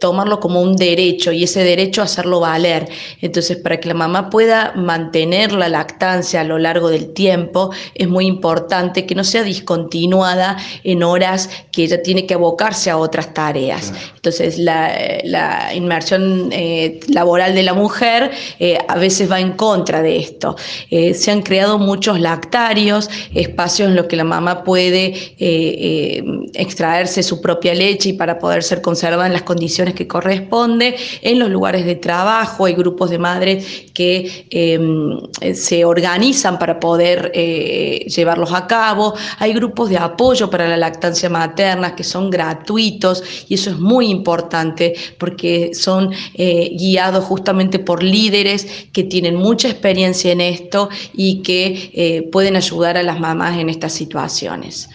tomarlo 0.00 0.40
como 0.40 0.62
un 0.62 0.76
derecho 0.76 1.32
y 1.32 1.44
ese 1.44 1.62
derecho 1.62 2.00
hacerlo 2.00 2.40
valer. 2.40 2.88
Entonces, 3.20 3.58
para 3.58 3.80
que 3.80 3.88
la 3.88 3.94
mamá 3.94 4.30
pueda 4.30 4.72
mantener 4.76 5.52
la 5.52 5.68
lactancia 5.68 6.40
a 6.40 6.44
lo 6.44 6.58
largo 6.58 6.88
del 6.88 7.12
tiempo, 7.12 7.70
es 7.94 8.08
muy 8.08 8.24
importante 8.24 9.04
que 9.04 9.14
no 9.14 9.24
sea 9.24 9.42
discontinuada 9.42 10.56
en 10.84 11.02
horas 11.02 11.50
que 11.70 11.84
ella 11.84 12.02
tiene 12.02 12.24
que 12.29 12.29
abocarse 12.34 12.90
a 12.90 12.96
otras 12.96 13.32
tareas. 13.34 13.92
Entonces, 14.14 14.58
la, 14.58 15.74
inmersión 15.74 16.50
eh, 16.52 17.00
laboral 17.08 17.54
de 17.54 17.62
la 17.62 17.72
mujer 17.72 18.30
eh, 18.58 18.76
a 18.86 18.96
veces 18.96 19.30
va 19.30 19.40
en 19.40 19.52
contra 19.52 20.02
de 20.02 20.18
esto. 20.18 20.56
Eh, 20.90 21.14
se 21.14 21.30
han 21.30 21.40
creado 21.42 21.78
muchos 21.78 22.20
lactarios, 22.20 23.08
espacios 23.34 23.88
en 23.88 23.96
los 23.96 24.06
que 24.06 24.16
la 24.16 24.24
mamá 24.24 24.62
puede 24.62 25.14
extraerse 26.54 27.22
su 27.22 27.40
propia 27.40 27.74
leche 27.74 28.10
y 28.10 28.12
para 28.12 28.38
poder 28.38 28.62
ser 28.62 28.82
conservada 28.82 29.26
en 29.26 29.32
las 29.32 29.42
condiciones 29.42 29.94
que 29.94 30.06
corresponde. 30.06 30.96
En 31.22 31.38
los 31.38 31.48
lugares 31.48 31.86
de 31.86 31.94
trabajo 31.94 32.66
hay 32.66 32.74
grupos 32.74 33.10
de 33.10 33.18
madres 33.18 33.84
que 33.94 34.46
em, 34.50 35.54
se 35.54 35.84
organizan 35.84 36.58
para 36.58 36.78
poder 36.78 37.32
llevarlos 37.32 38.52
a 38.52 38.66
cabo. 38.66 39.14
Hay 39.38 39.54
grupos 39.54 39.88
de 39.88 39.96
apoyo 39.96 40.50
para 40.50 40.68
la 40.68 40.76
lactancia 40.76 41.30
materna 41.30 41.94
que 41.96 42.04
son 42.04 42.19
gratuitos 42.28 43.22
y 43.48 43.54
eso 43.54 43.70
es 43.70 43.78
muy 43.78 44.08
importante 44.08 44.94
porque 45.18 45.70
son 45.72 46.10
eh, 46.34 46.72
guiados 46.76 47.24
justamente 47.24 47.78
por 47.78 48.02
líderes 48.02 48.66
que 48.92 49.04
tienen 49.04 49.36
mucha 49.36 49.68
experiencia 49.68 50.32
en 50.32 50.40
esto 50.40 50.90
y 51.14 51.40
que 51.42 51.90
eh, 51.94 52.28
pueden 52.30 52.56
ayudar 52.56 52.96
a 52.96 53.02
las 53.02 53.18
mamás 53.18 53.56
en 53.58 53.70
estas 53.70 53.92
situaciones. 53.92 54.90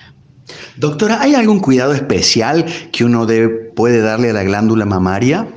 Doctora, 0.77 1.21
¿hay 1.21 1.33
algún 1.35 1.59
cuidado 1.59 1.93
especial 1.93 2.65
que 2.91 3.03
uno 3.03 3.25
puede 3.75 4.01
darle 4.01 4.29
a 4.29 4.33
la 4.33 4.43
glándula 4.43 4.85
mamaria? 4.85 5.47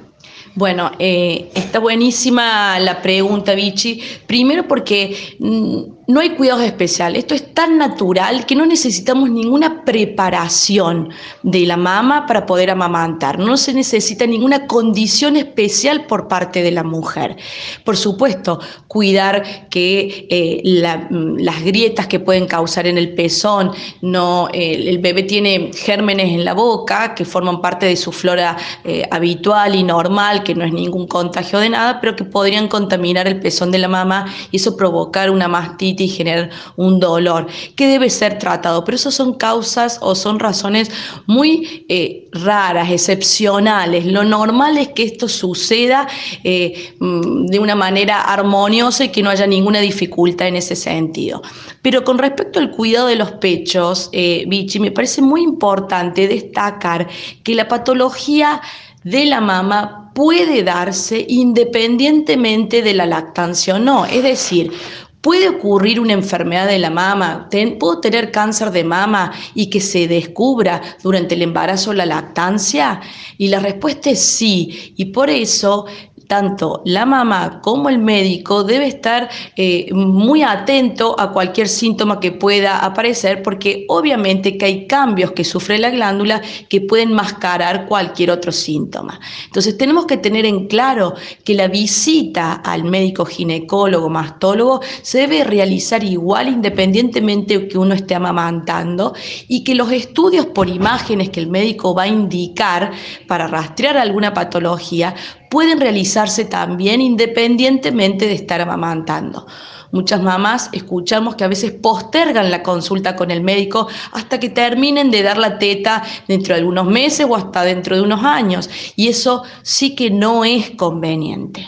Bueno, 0.55 0.91
eh, 0.99 1.51
está 1.55 1.79
buenísima 1.79 2.79
la 2.81 3.01
pregunta, 3.01 3.55
Vichy. 3.55 4.01
Primero 4.27 4.67
porque 4.67 5.37
mm, 5.39 5.98
no 6.09 6.21
hay 6.21 6.31
cuidados 6.31 6.63
especiales. 6.63 7.19
Esto 7.19 7.35
es 7.35 7.53
tan 7.53 7.77
natural 7.77 8.47
que 8.47 8.57
no 8.57 8.65
necesitamos 8.65 9.29
ninguna 9.29 9.85
preparación 9.85 11.11
de 11.43 11.67
la 11.67 11.77
mama 11.77 12.25
para 12.25 12.47
poder 12.47 12.71
amamantar. 12.71 13.39
No 13.39 13.59
se 13.59 13.75
necesita 13.75 14.27
ninguna 14.27 14.67
condición 14.67 15.37
especial 15.37 16.07
por 16.07 16.27
parte 16.27 16.63
de 16.63 16.71
la 16.71 16.83
mujer. 16.83 17.37
Por 17.85 17.99
supuesto, 17.99 18.59
cuidar 18.87 19.69
que 19.69 20.27
eh, 20.31 20.63
las 20.65 21.63
grietas 21.63 22.07
que 22.07 22.21
pueden 22.21 22.47
causar 22.47 22.87
en 22.87 22.97
el 22.97 23.15
pezón, 23.15 23.73
no, 24.01 24.49
el 24.55 24.97
bebé 25.01 25.25
tiene 25.25 25.71
gérmenes 25.75 26.31
en 26.31 26.43
la 26.43 26.55
boca 26.55 27.15
que 27.15 27.27
forman 27.27 27.61
parte 27.61 27.85
de 27.85 27.97
su 27.97 28.13
flora 28.13 28.57
eh, 28.85 29.07
habitual 29.11 29.75
y 29.75 29.83
normal, 29.83 30.43
que 30.43 30.55
no 30.55 30.65
es 30.65 30.73
ningún 30.73 31.07
contagio 31.07 31.59
de 31.59 31.69
nada, 31.69 32.01
pero 32.01 32.17
que 32.17 32.25
podrían 32.25 32.67
contaminar 32.67 33.29
el 33.29 33.41
pezón 33.41 33.71
de 33.71 33.79
la 33.79 33.89
mama 33.89 34.25
y 34.51 34.57
eso 34.57 34.75
provocar 34.75 35.31
una 35.31 35.49
mastitis 35.49 35.98
y 36.05 36.09
generar 36.09 36.51
un 36.77 37.01
dolor 37.01 37.47
que 37.77 37.87
debe 37.87 38.11
ser 38.11 38.39
tratado. 38.39 38.85
Pero 38.85 38.97
eso 38.97 39.11
son 39.11 39.35
causas 39.35 39.99
o 40.01 40.15
son 40.15 40.39
razones 40.39 40.91
muy 41.27 41.87
eh, 41.89 42.29
raras, 42.33 42.91
excepcionales. 42.91 44.07
Lo 44.07 44.25
normal 44.25 44.79
es 44.79 44.89
que 44.89 45.05
esto 45.05 45.29
suceda 45.29 46.09
eh, 46.45 46.95
mm, 46.99 47.47
de 47.47 47.59
una 47.59 47.75
manera 47.75 48.23
armoniosa 48.23 49.05
y 49.05 49.09
que 49.09 49.23
no 49.23 49.31
haya 49.31 49.47
ninguna 49.47 49.81
dificultad 49.81 50.49
en 50.49 50.57
ese 50.57 50.77
sentido. 50.77 51.43
Pero 51.83 52.05
con 52.05 52.19
respecto 52.19 52.59
al 52.59 52.71
cuidado 52.71 53.09
de 53.09 53.17
los 53.17 53.33
pechos, 53.33 54.11
eh, 54.13 54.45
Vichy, 54.49 54.81
me 54.81 54.91
parece 54.91 55.23
muy 55.23 55.43
importante 55.43 56.29
destacar 56.29 57.09
que 57.45 57.55
la 57.55 57.69
patología 57.69 58.61
de 59.05 59.27
la 59.27 59.41
mama 59.41 60.11
puede 60.15 60.65
darse 60.65 61.25
independientemente 61.29 62.83
de 62.83 62.95
la 62.95 63.07
lactancia 63.07 63.77
o 63.77 63.79
no. 63.79 64.05
Es 64.05 64.23
decir, 64.23 64.73
¿Puede 65.21 65.49
ocurrir 65.49 65.99
una 65.99 66.13
enfermedad 66.13 66.69
de 66.69 66.79
la 66.79 66.91
mama? 66.91 67.49
¿Puedo 67.81 68.01
tener 68.01 68.31
cáncer 68.31 68.71
de 68.71 68.85
mama 68.85 69.33
y 69.53 69.69
que 69.69 69.81
se 69.81 70.07
descubra 70.07 70.81
durante 71.03 71.35
el 71.35 71.43
embarazo 71.43 71.93
la 71.93 72.07
lactancia? 72.07 73.01
Y 73.37 73.49
la 73.49 73.59
respuesta 73.59 74.11
es 74.11 74.21
sí. 74.21 74.95
Y 74.97 75.07
por 75.07 75.29
eso 75.29 75.87
tanto 76.29 76.83
la 76.85 77.05
mamá 77.07 77.61
como 77.63 77.89
el 77.89 77.99
médico 77.99 78.63
debe 78.63 78.87
estar 78.87 79.29
eh, 79.57 79.89
muy 79.93 80.43
atento 80.43 81.19
a 81.19 81.33
cualquier 81.33 81.69
síntoma 81.69 82.21
que 82.21 82.33
pueda 82.33 82.79
aparecer 82.79 83.43
porque 83.43 83.87
obviamente 83.89 84.57
que 84.57 84.67
hay 84.67 84.87
cambios 84.87 85.33
que 85.33 85.43
sufre 85.43 85.79
la 85.79 85.91
glándula 85.91 86.41
que 86.69 86.83
pueden 86.83 87.13
mascarar 87.13 87.87
cualquier 87.87 88.31
otro 88.31 88.53
síntoma. 88.53 89.19
Entonces 89.47 89.77
tenemos 89.77 90.07
que 90.07 90.19
tener 90.19 90.45
en 90.45 90.69
claro 90.69 91.15
que 91.45 91.55
la 91.55 91.67
visita 91.67 92.53
al 92.53 92.85
médico 92.85 93.25
ginecólogo, 93.25 94.11
mastólogo, 94.11 94.81
se 95.03 95.19
debe 95.21 95.45
realizar 95.45 96.05
igual 96.05 96.49
independientemente 96.49 97.59
de 97.59 97.69
que 97.69 97.79
uno 97.79 97.95
esté 97.95 98.15
amamantando 98.15 99.15
y 99.49 99.65
que 99.65 99.75
los 99.75 99.91
estudios 99.91 100.47
por 100.47 100.69
imágenes 100.69 101.31
que 101.31 101.41
el 101.41 101.49
médico 101.49 101.95
va 101.95 102.03
a 102.03 102.09
indicar 102.09 102.93
para 103.27 103.47
rastrear 103.47 103.97
alguna 103.97 104.35
patología 104.35 105.15
pueden 105.51 105.81
realizarse 105.81 106.45
también 106.45 107.01
independientemente 107.01 108.27
de 108.27 108.35
estar 108.35 108.61
amamantando. 108.61 109.47
Muchas 109.91 110.23
mamás 110.23 110.69
escuchamos 110.73 111.35
que 111.35 111.45
a 111.45 111.49
veces 111.49 111.73
postergan 111.73 112.51
la 112.51 112.63
consulta 112.63 113.17
con 113.17 113.31
el 113.31 113.43
médico 113.43 113.89
hasta 114.13 114.39
que 114.39 114.51
terminen 114.51 115.11
de 115.11 115.23
dar 115.23 115.39
la 115.39 115.59
teta 115.59 116.03
dentro 116.27 116.55
de 116.55 116.61
algunos 116.61 116.87
meses 116.87 117.27
o 117.29 117.35
hasta 117.35 117.63
dentro 117.63 117.97
de 117.97 118.03
unos 118.03 118.23
años. 118.23 118.69
Y 118.97 119.09
eso 119.09 119.45
sí 119.63 119.95
que 119.95 120.11
no 120.11 120.45
es 120.45 120.71
conveniente. 120.73 121.67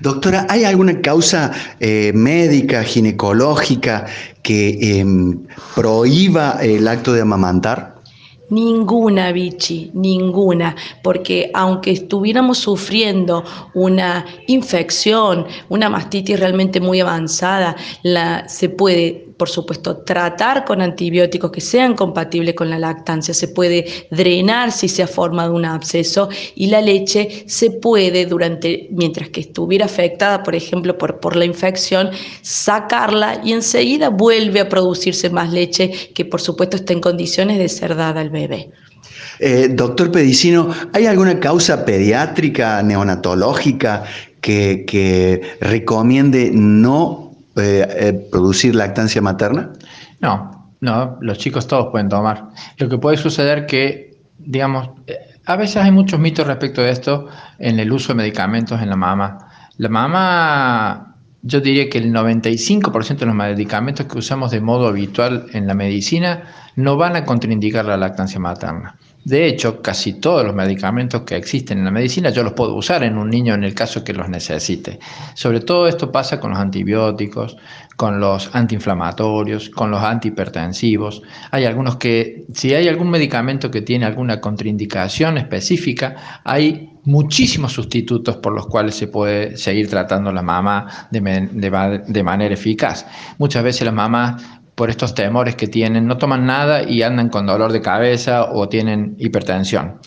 Doctora, 0.00 0.46
¿hay 0.48 0.64
alguna 0.64 1.00
causa 1.00 1.52
eh, 1.78 2.10
médica, 2.14 2.82
ginecológica 2.82 4.06
que 4.42 4.98
em, 4.98 5.46
prohíba 5.76 6.58
el 6.60 6.88
acto 6.88 7.12
de 7.12 7.20
amamantar? 7.20 8.01
Ninguna, 8.52 9.32
Vichy, 9.32 9.90
ninguna, 9.94 10.76
porque 11.02 11.50
aunque 11.54 11.92
estuviéramos 11.92 12.58
sufriendo 12.58 13.44
una 13.72 14.26
infección, 14.46 15.46
una 15.70 15.88
mastitis 15.88 16.38
realmente 16.38 16.78
muy 16.78 17.00
avanzada, 17.00 17.74
la, 18.02 18.46
se 18.50 18.68
puede 18.68 19.31
por 19.36 19.48
supuesto, 19.48 19.98
tratar 19.98 20.64
con 20.64 20.80
antibióticos 20.80 21.50
que 21.50 21.60
sean 21.60 21.94
compatibles 21.94 22.54
con 22.54 22.70
la 22.70 22.78
lactancia. 22.78 23.34
Se 23.34 23.48
puede 23.48 24.06
drenar 24.10 24.72
si 24.72 24.88
se 24.88 25.02
ha 25.02 25.06
formado 25.06 25.54
un 25.54 25.64
absceso 25.64 26.28
y 26.54 26.66
la 26.66 26.80
leche 26.80 27.44
se 27.46 27.70
puede, 27.70 28.26
durante, 28.26 28.88
mientras 28.90 29.28
que 29.30 29.40
estuviera 29.40 29.86
afectada, 29.86 30.42
por 30.42 30.54
ejemplo, 30.54 30.96
por, 30.98 31.20
por 31.20 31.36
la 31.36 31.44
infección, 31.44 32.10
sacarla 32.42 33.40
y 33.44 33.52
enseguida 33.52 34.08
vuelve 34.08 34.60
a 34.60 34.68
producirse 34.68 35.30
más 35.30 35.52
leche 35.52 35.90
que, 36.14 36.24
por 36.24 36.40
supuesto, 36.40 36.76
está 36.76 36.92
en 36.92 37.00
condiciones 37.00 37.58
de 37.58 37.68
ser 37.68 37.96
dada 37.96 38.20
al 38.20 38.30
bebé. 38.30 38.70
Eh, 39.38 39.68
doctor 39.70 40.12
Pedicino, 40.12 40.70
¿hay 40.92 41.06
alguna 41.06 41.40
causa 41.40 41.84
pediátrica, 41.84 42.82
neonatológica 42.82 44.04
que, 44.40 44.84
que 44.86 45.40
recomiende 45.60 46.50
no 46.52 47.31
eh, 47.56 47.86
eh, 47.88 48.28
producir 48.30 48.74
lactancia 48.74 49.20
materna? 49.20 49.72
No, 50.20 50.72
no, 50.80 51.18
los 51.20 51.38
chicos 51.38 51.66
todos 51.66 51.88
pueden 51.90 52.08
tomar. 52.08 52.48
Lo 52.78 52.88
que 52.88 52.98
puede 52.98 53.16
suceder 53.16 53.66
que, 53.66 54.18
digamos, 54.38 54.90
eh, 55.06 55.18
a 55.44 55.56
veces 55.56 55.76
hay 55.76 55.90
muchos 55.90 56.18
mitos 56.18 56.46
respecto 56.46 56.82
de 56.82 56.90
esto 56.90 57.28
en 57.58 57.78
el 57.78 57.92
uso 57.92 58.08
de 58.08 58.14
medicamentos 58.14 58.80
en 58.80 58.90
la 58.90 58.96
mama. 58.96 59.38
La 59.76 59.88
mama, 59.88 61.16
yo 61.42 61.60
diría 61.60 61.88
que 61.88 61.98
el 61.98 62.12
95% 62.12 63.18
de 63.18 63.26
los 63.26 63.34
medicamentos 63.34 64.06
que 64.06 64.18
usamos 64.18 64.50
de 64.50 64.60
modo 64.60 64.88
habitual 64.88 65.46
en 65.52 65.66
la 65.66 65.74
medicina 65.74 66.44
no 66.76 66.96
van 66.96 67.16
a 67.16 67.24
contraindicar 67.24 67.84
la 67.84 67.96
lactancia 67.96 68.40
materna. 68.40 68.96
De 69.24 69.46
hecho, 69.46 69.80
casi 69.80 70.14
todos 70.14 70.44
los 70.44 70.54
medicamentos 70.54 71.22
que 71.22 71.36
existen 71.36 71.78
en 71.78 71.84
la 71.84 71.90
medicina 71.92 72.30
yo 72.30 72.42
los 72.42 72.54
puedo 72.54 72.74
usar 72.74 73.04
en 73.04 73.16
un 73.16 73.30
niño 73.30 73.54
en 73.54 73.62
el 73.62 73.72
caso 73.72 74.02
que 74.02 74.12
los 74.12 74.28
necesite. 74.28 74.98
Sobre 75.34 75.60
todo 75.60 75.86
esto 75.86 76.10
pasa 76.10 76.40
con 76.40 76.50
los 76.50 76.58
antibióticos, 76.58 77.56
con 77.96 78.18
los 78.18 78.52
antiinflamatorios, 78.52 79.70
con 79.70 79.92
los 79.92 80.02
antihipertensivos. 80.02 81.22
Hay 81.52 81.66
algunos 81.66 81.96
que, 81.96 82.46
si 82.52 82.74
hay 82.74 82.88
algún 82.88 83.10
medicamento 83.10 83.70
que 83.70 83.82
tiene 83.82 84.06
alguna 84.06 84.40
contraindicación 84.40 85.38
específica, 85.38 86.40
hay 86.42 86.90
muchísimos 87.04 87.72
sustitutos 87.72 88.36
por 88.36 88.52
los 88.52 88.66
cuales 88.66 88.96
se 88.96 89.06
puede 89.06 89.56
seguir 89.56 89.88
tratando 89.88 90.32
la 90.32 90.42
mamá 90.42 91.08
de, 91.12 92.00
de 92.06 92.22
manera 92.24 92.54
eficaz. 92.54 93.06
Muchas 93.38 93.62
veces 93.62 93.84
las 93.84 93.94
mamás 93.94 94.42
por 94.74 94.90
estos 94.90 95.14
temores 95.14 95.56
que 95.56 95.68
tienen, 95.68 96.06
no 96.06 96.18
toman 96.18 96.46
nada 96.46 96.82
y 96.82 97.02
andan 97.02 97.28
con 97.28 97.46
dolor 97.46 97.72
de 97.72 97.80
cabeza 97.80 98.50
o 98.52 98.68
tienen 98.68 99.14
hipertensión. 99.18 99.98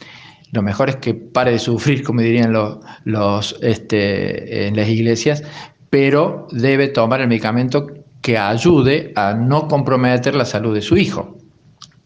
Lo 0.52 0.62
mejor 0.62 0.90
es 0.90 0.96
que 0.98 1.14
pare 1.14 1.52
de 1.52 1.60
sufrir, 1.60 2.04
como 2.04 2.22
dirían 2.22 2.54
los, 2.54 2.80
los 3.04 3.58
este, 3.62 4.68
en 4.68 4.76
las 4.76 4.88
iglesias, 4.88 5.44
pero 5.90 6.48
debe 6.52 6.88
tomar 6.88 7.22
el 7.22 7.28
medicamento 7.28 7.88
que 8.22 8.38
ayude 8.38 9.14
a 9.16 9.34
no 9.34 9.68
comprometer 9.68 10.36
la 10.36 10.46
salud 10.46 10.74
de 10.74 10.82
su 10.82 10.98
hijo, 10.98 11.38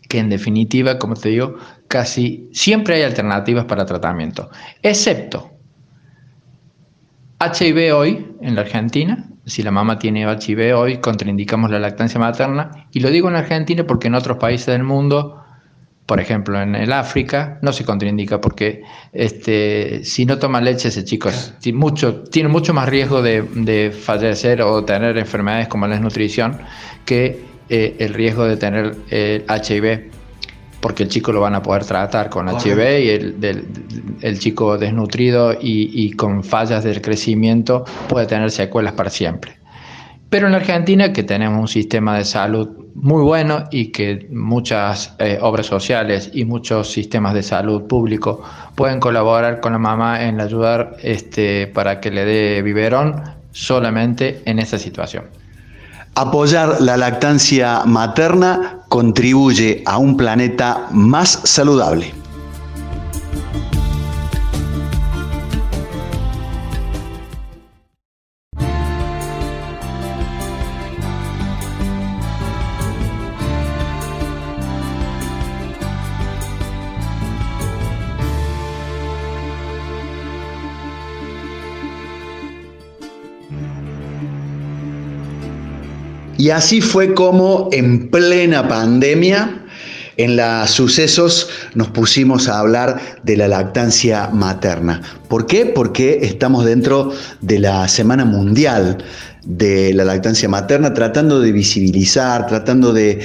que 0.09 0.19
en 0.19 0.29
definitiva, 0.29 0.99
como 0.99 1.13
te 1.13 1.29
digo, 1.29 1.55
casi 1.87 2.49
siempre 2.51 2.95
hay 2.95 3.03
alternativas 3.03 3.65
para 3.65 3.85
tratamiento, 3.85 4.49
excepto 4.81 5.51
HIV 7.39 7.95
hoy 7.95 8.27
en 8.41 8.55
la 8.55 8.61
Argentina, 8.61 9.29
si 9.49 9.63
la 9.63 9.71
mamá 9.71 9.99
tiene 9.99 10.23
HIV 10.23 10.75
hoy, 10.77 10.97
contraindicamos 10.97 11.71
la 11.71 11.79
lactancia 11.79 12.19
materna, 12.19 12.87
y 12.91 12.99
lo 12.99 13.09
digo 13.09 13.29
en 13.29 13.35
Argentina 13.35 13.85
porque 13.85 14.07
en 14.07 14.15
otros 14.15 14.37
países 14.37 14.67
del 14.67 14.83
mundo, 14.83 15.43
por 16.05 16.19
ejemplo 16.19 16.61
en 16.61 16.75
el 16.75 16.93
África, 16.93 17.59
no 17.61 17.73
se 17.73 17.85
contraindica 17.85 18.39
porque 18.39 18.83
este, 19.11 20.03
si 20.03 20.25
no 20.25 20.37
toma 20.39 20.61
leche 20.61 20.89
ese 20.89 21.03
chico 21.03 21.29
mucho, 21.73 22.23
tiene 22.23 22.49
mucho 22.49 22.73
más 22.73 22.89
riesgo 22.89 23.21
de, 23.21 23.91
fallecer 23.91 24.61
o 24.61 24.83
tener 24.85 25.17
enfermedades 25.17 25.67
como 25.67 25.87
la 25.87 25.95
desnutrición 25.95 26.57
que 27.05 27.43
eh, 27.69 27.95
el 27.99 28.13
riesgo 28.13 28.45
de 28.45 28.57
tener 28.57 28.95
el 29.09 29.45
HIV 29.47 30.18
porque 30.81 31.03
el 31.03 31.09
chico 31.09 31.31
lo 31.31 31.41
van 31.41 31.55
a 31.55 31.61
poder 31.61 31.85
tratar 31.85 32.29
con 32.29 32.47
HIV 32.47 32.79
y 33.03 33.09
el, 33.09 33.65
el 34.21 34.39
chico 34.39 34.77
desnutrido 34.77 35.55
y, 35.59 36.11
con 36.11 36.43
fallas 36.43 36.83
del 36.83 37.01
crecimiento 37.01 37.85
puede 38.07 38.25
tener 38.25 38.51
secuelas 38.51 38.93
para 38.93 39.09
siempre. 39.09 39.57
Pero 40.29 40.45
en 40.45 40.51
la 40.51 40.59
Argentina, 40.59 41.11
que 41.11 41.23
tenemos 41.23 41.59
un 41.59 41.67
sistema 41.67 42.17
de 42.17 42.25
salud 42.25 42.69
muy 42.93 43.23
bueno 43.23 43.63
y 43.71 43.87
que 43.87 44.27
muchas 44.31 45.15
eh, 45.19 45.39
obras 45.41 45.65
sociales 45.65 46.29
y 46.33 46.45
muchos 46.45 46.91
sistemas 46.91 47.33
de 47.33 47.41
salud 47.41 47.87
público 47.87 48.43
pueden 48.75 48.99
colaborar 48.99 49.59
con 49.59 49.71
la 49.73 49.79
mamá 49.79 50.23
en 50.23 50.39
ayudar 50.39 50.97
este, 51.01 51.67
para 51.67 51.99
que 51.99 52.11
le 52.11 52.25
dé 52.25 52.61
biberón 52.61 53.23
solamente 53.51 54.41
en 54.45 54.59
esta 54.59 54.77
situación. 54.77 55.25
Apoyar 56.15 56.81
la 56.81 56.97
lactancia 56.97 57.83
materna 57.85 58.79
contribuye 58.89 59.83
a 59.85 59.97
un 59.97 60.17
planeta 60.17 60.87
más 60.91 61.39
saludable. 61.43 62.18
Y 86.39 86.51
así 86.51 86.79
fue 86.79 87.13
como 87.13 87.67
en 87.73 88.09
plena 88.09 88.65
pandemia, 88.69 89.65
en 90.15 90.37
los 90.37 90.69
sucesos 90.71 91.49
nos 91.75 91.89
pusimos 91.89 92.47
a 92.47 92.59
hablar 92.59 93.19
de 93.23 93.35
la 93.35 93.49
lactancia 93.49 94.29
materna. 94.29 95.01
¿Por 95.27 95.47
qué? 95.47 95.65
Porque 95.65 96.19
estamos 96.21 96.63
dentro 96.63 97.11
de 97.41 97.59
la 97.59 97.89
Semana 97.89 98.23
Mundial 98.23 99.03
de 99.43 99.93
la 99.93 100.05
lactancia 100.05 100.47
materna, 100.47 100.93
tratando 100.93 101.41
de 101.41 101.51
visibilizar, 101.51 102.47
tratando 102.47 102.93
de, 102.93 103.19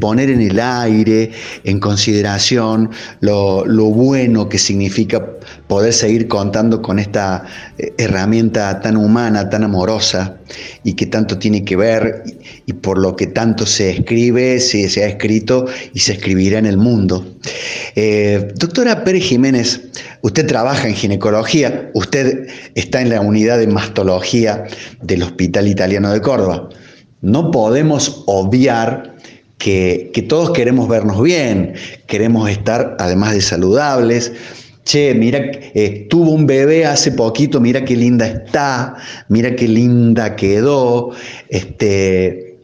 poner 0.00 0.30
en 0.30 0.40
el 0.40 0.60
aire, 0.60 1.32
en 1.64 1.80
consideración, 1.80 2.90
lo, 3.18 3.66
lo, 3.66 3.86
bueno 3.86 4.48
que 4.48 4.58
significa 4.58 5.24
poder 5.66 5.92
seguir 5.92 6.28
contando 6.28 6.82
con 6.82 6.98
esta 6.98 7.44
eh, 7.78 7.92
herramienta 7.98 8.80
tan 8.80 8.96
humana, 8.96 9.48
tan 9.48 9.64
amorosa 9.64 10.36
y 10.84 10.94
que 10.94 11.06
tanto 11.06 11.38
tiene 11.38 11.64
que 11.64 11.76
ver 11.76 12.24
y 12.66 12.72
por 12.72 12.98
lo 12.98 13.16
que 13.16 13.26
tanto 13.26 13.66
se 13.66 13.90
escribe, 13.90 14.60
se, 14.60 14.88
se 14.88 15.04
ha 15.04 15.08
escrito 15.08 15.66
y 15.94 16.00
se 16.00 16.12
escribirá 16.12 16.58
en 16.58 16.66
el 16.66 16.76
mundo. 16.76 17.24
Eh, 17.96 18.52
doctora 18.56 19.04
Pérez 19.04 19.24
Jiménez, 19.24 19.80
usted 20.22 20.46
trabaja 20.46 20.88
en 20.88 20.94
ginecología, 20.94 21.90
usted 21.94 22.48
está 22.74 23.00
en 23.00 23.10
la 23.10 23.20
unidad 23.20 23.58
de 23.58 23.66
mastología 23.66 24.64
del 25.02 25.22
Hospital 25.22 25.68
Italiano 25.68 26.12
de 26.12 26.20
Córdoba. 26.20 26.68
No 27.22 27.50
podemos 27.50 28.22
obviar 28.26 29.16
que, 29.58 30.10
que 30.14 30.22
todos 30.22 30.50
queremos 30.50 30.88
vernos 30.88 31.22
bien, 31.22 31.74
queremos 32.06 32.48
estar, 32.48 32.96
además 32.98 33.34
de 33.34 33.42
saludables, 33.42 34.32
Che, 34.84 35.14
mira, 35.14 35.38
eh, 35.38 36.06
tuvo 36.08 36.32
un 36.32 36.46
bebé 36.46 36.86
hace 36.86 37.12
poquito, 37.12 37.60
mira 37.60 37.84
qué 37.84 37.94
linda 37.94 38.26
está, 38.26 38.96
mira 39.28 39.54
qué 39.54 39.68
linda 39.68 40.34
quedó. 40.34 41.10
Este, 41.48 42.58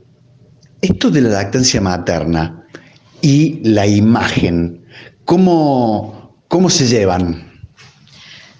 esto 0.80 1.10
de 1.10 1.20
la 1.20 1.28
lactancia 1.30 1.80
materna 1.80 2.64
y 3.20 3.60
la 3.62 3.86
imagen, 3.86 4.84
¿cómo, 5.24 6.34
cómo 6.48 6.70
se 6.70 6.86
llevan? 6.86 7.46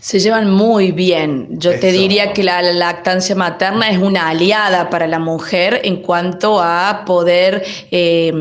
Se 0.01 0.21
llevan 0.21 0.53
muy 0.53 0.93
bien. 0.93 1.49
Yo 1.59 1.81
te 1.81 1.91
diría 1.91 2.33
que 2.33 2.45
la 2.45 2.63
lactancia 2.63 3.35
materna 3.35 3.91
es 3.91 3.99
una 3.99 4.29
aliada 4.29 4.89
para 4.89 5.09
la 5.09 5.19
mujer 5.19 5.81
en 5.83 5.97
cuanto 5.97 6.61
a 6.63 7.03
poder 7.05 7.65
eh, 7.91 8.33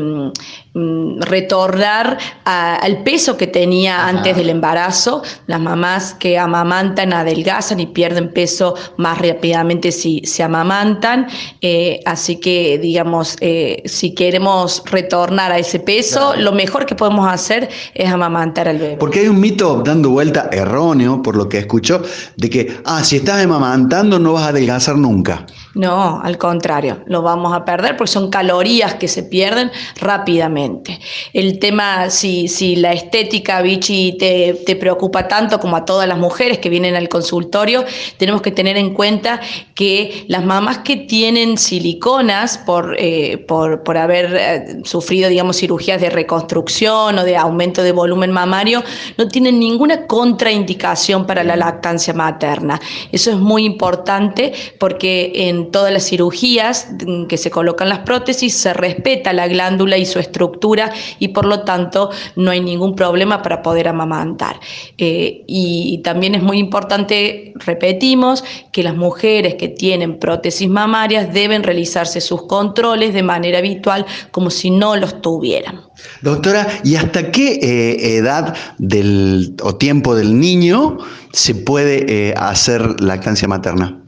Mm, 0.76 1.22
retornar 1.22 2.18
al 2.44 3.02
peso 3.02 3.38
que 3.38 3.46
tenía 3.46 4.06
antes 4.06 4.36
del 4.36 4.50
embarazo. 4.50 5.22
Las 5.46 5.58
mamás 5.58 6.12
que 6.12 6.36
amamantan 6.36 7.14
adelgazan 7.14 7.80
y 7.80 7.86
pierden 7.86 8.30
peso 8.30 8.74
más 8.98 9.16
rápidamente 9.16 9.90
si 9.90 10.20
se 10.26 10.42
amamantan. 10.42 11.28
Eh, 11.62 12.00
así 12.04 12.36
que, 12.36 12.76
digamos, 12.76 13.38
eh, 13.40 13.84
si 13.86 14.14
queremos 14.14 14.82
retornar 14.84 15.50
a 15.50 15.58
ese 15.58 15.80
peso, 15.80 16.34
lo 16.36 16.52
mejor 16.52 16.84
que 16.84 16.94
podemos 16.94 17.26
hacer 17.26 17.70
es 17.94 18.10
amamantar 18.10 18.68
al 18.68 18.76
bebé. 18.76 18.96
Porque 18.98 19.20
hay 19.20 19.28
un 19.28 19.40
mito 19.40 19.82
dando 19.82 20.10
vuelta 20.10 20.50
erróneo, 20.52 21.22
por 21.22 21.36
lo 21.36 21.48
que 21.48 21.56
escucho, 21.56 22.02
de 22.36 22.50
que, 22.50 22.76
ah, 22.84 23.02
si 23.02 23.16
estás 23.16 23.42
amamantando 23.42 24.18
no 24.18 24.34
vas 24.34 24.42
a 24.42 24.48
adelgazar 24.48 24.98
nunca. 24.98 25.46
No, 25.76 26.22
al 26.22 26.38
contrario, 26.38 27.02
lo 27.04 27.20
vamos 27.20 27.52
a 27.52 27.62
perder 27.66 27.98
porque 27.98 28.10
son 28.10 28.30
calorías 28.30 28.94
que 28.94 29.08
se 29.08 29.22
pierden 29.22 29.70
rápidamente. 30.00 30.98
El 31.34 31.58
tema, 31.58 32.08
si, 32.08 32.48
si 32.48 32.76
la 32.76 32.94
estética, 32.94 33.60
Vichy, 33.60 34.16
te, 34.18 34.54
te, 34.64 34.74
preocupa 34.76 35.28
tanto 35.28 35.60
como 35.60 35.76
a 35.76 35.84
todas 35.84 36.08
las 36.08 36.16
mujeres 36.16 36.60
que 36.60 36.70
vienen 36.70 36.96
al 36.96 37.10
consultorio, 37.10 37.84
tenemos 38.16 38.40
que 38.40 38.52
tener 38.52 38.78
en 38.78 38.94
cuenta 38.94 39.38
que 39.74 40.24
las 40.28 40.46
mamás 40.46 40.78
que 40.78 40.96
tienen 40.96 41.58
siliconas 41.58 42.56
por, 42.56 42.96
eh, 42.98 43.36
por, 43.46 43.82
por, 43.82 43.98
haber 43.98 44.34
eh, 44.34 44.76
sufrido, 44.84 45.28
digamos, 45.28 45.58
cirugías 45.58 46.00
de 46.00 46.08
reconstrucción 46.08 47.18
o 47.18 47.22
de 47.22 47.36
aumento 47.36 47.82
de 47.82 47.92
volumen 47.92 48.32
mamario, 48.32 48.82
no 49.18 49.28
tienen 49.28 49.60
ninguna 49.60 50.06
contraindicación 50.06 51.26
para 51.26 51.44
la 51.44 51.54
lactancia 51.54 52.14
materna. 52.14 52.80
Eso 53.12 53.30
es 53.30 53.36
muy 53.36 53.66
importante 53.66 54.54
porque 54.78 55.32
en 55.34 55.65
todas 55.70 55.92
las 55.92 56.06
cirugías 56.08 56.88
que 57.28 57.36
se 57.36 57.50
colocan 57.50 57.88
las 57.88 58.00
prótesis 58.00 58.54
se 58.54 58.72
respeta 58.72 59.32
la 59.32 59.48
glándula 59.48 59.96
y 59.96 60.06
su 60.06 60.18
estructura 60.18 60.92
y 61.18 61.28
por 61.28 61.46
lo 61.46 61.62
tanto 61.62 62.10
no 62.36 62.50
hay 62.50 62.60
ningún 62.60 62.94
problema 62.94 63.42
para 63.42 63.62
poder 63.62 63.88
amamantar. 63.88 64.60
Eh, 64.98 65.44
y 65.46 65.98
también 66.02 66.34
es 66.34 66.42
muy 66.42 66.58
importante, 66.58 67.52
repetimos, 67.56 68.44
que 68.72 68.82
las 68.82 68.96
mujeres 68.96 69.54
que 69.54 69.68
tienen 69.68 70.18
prótesis 70.18 70.68
mamarias 70.68 71.32
deben 71.32 71.62
realizarse 71.62 72.20
sus 72.20 72.46
controles 72.46 73.14
de 73.14 73.22
manera 73.22 73.58
habitual 73.58 74.06
como 74.30 74.50
si 74.50 74.70
no 74.70 74.96
los 74.96 75.20
tuvieran. 75.20 75.80
Doctora, 76.22 76.66
¿y 76.84 76.96
hasta 76.96 77.30
qué 77.30 77.54
eh, 77.54 78.16
edad 78.16 78.54
del, 78.78 79.54
o 79.62 79.76
tiempo 79.76 80.14
del 80.14 80.38
niño 80.38 80.98
se 81.32 81.54
puede 81.54 82.28
eh, 82.28 82.34
hacer 82.36 83.00
lactancia 83.00 83.48
materna? 83.48 84.05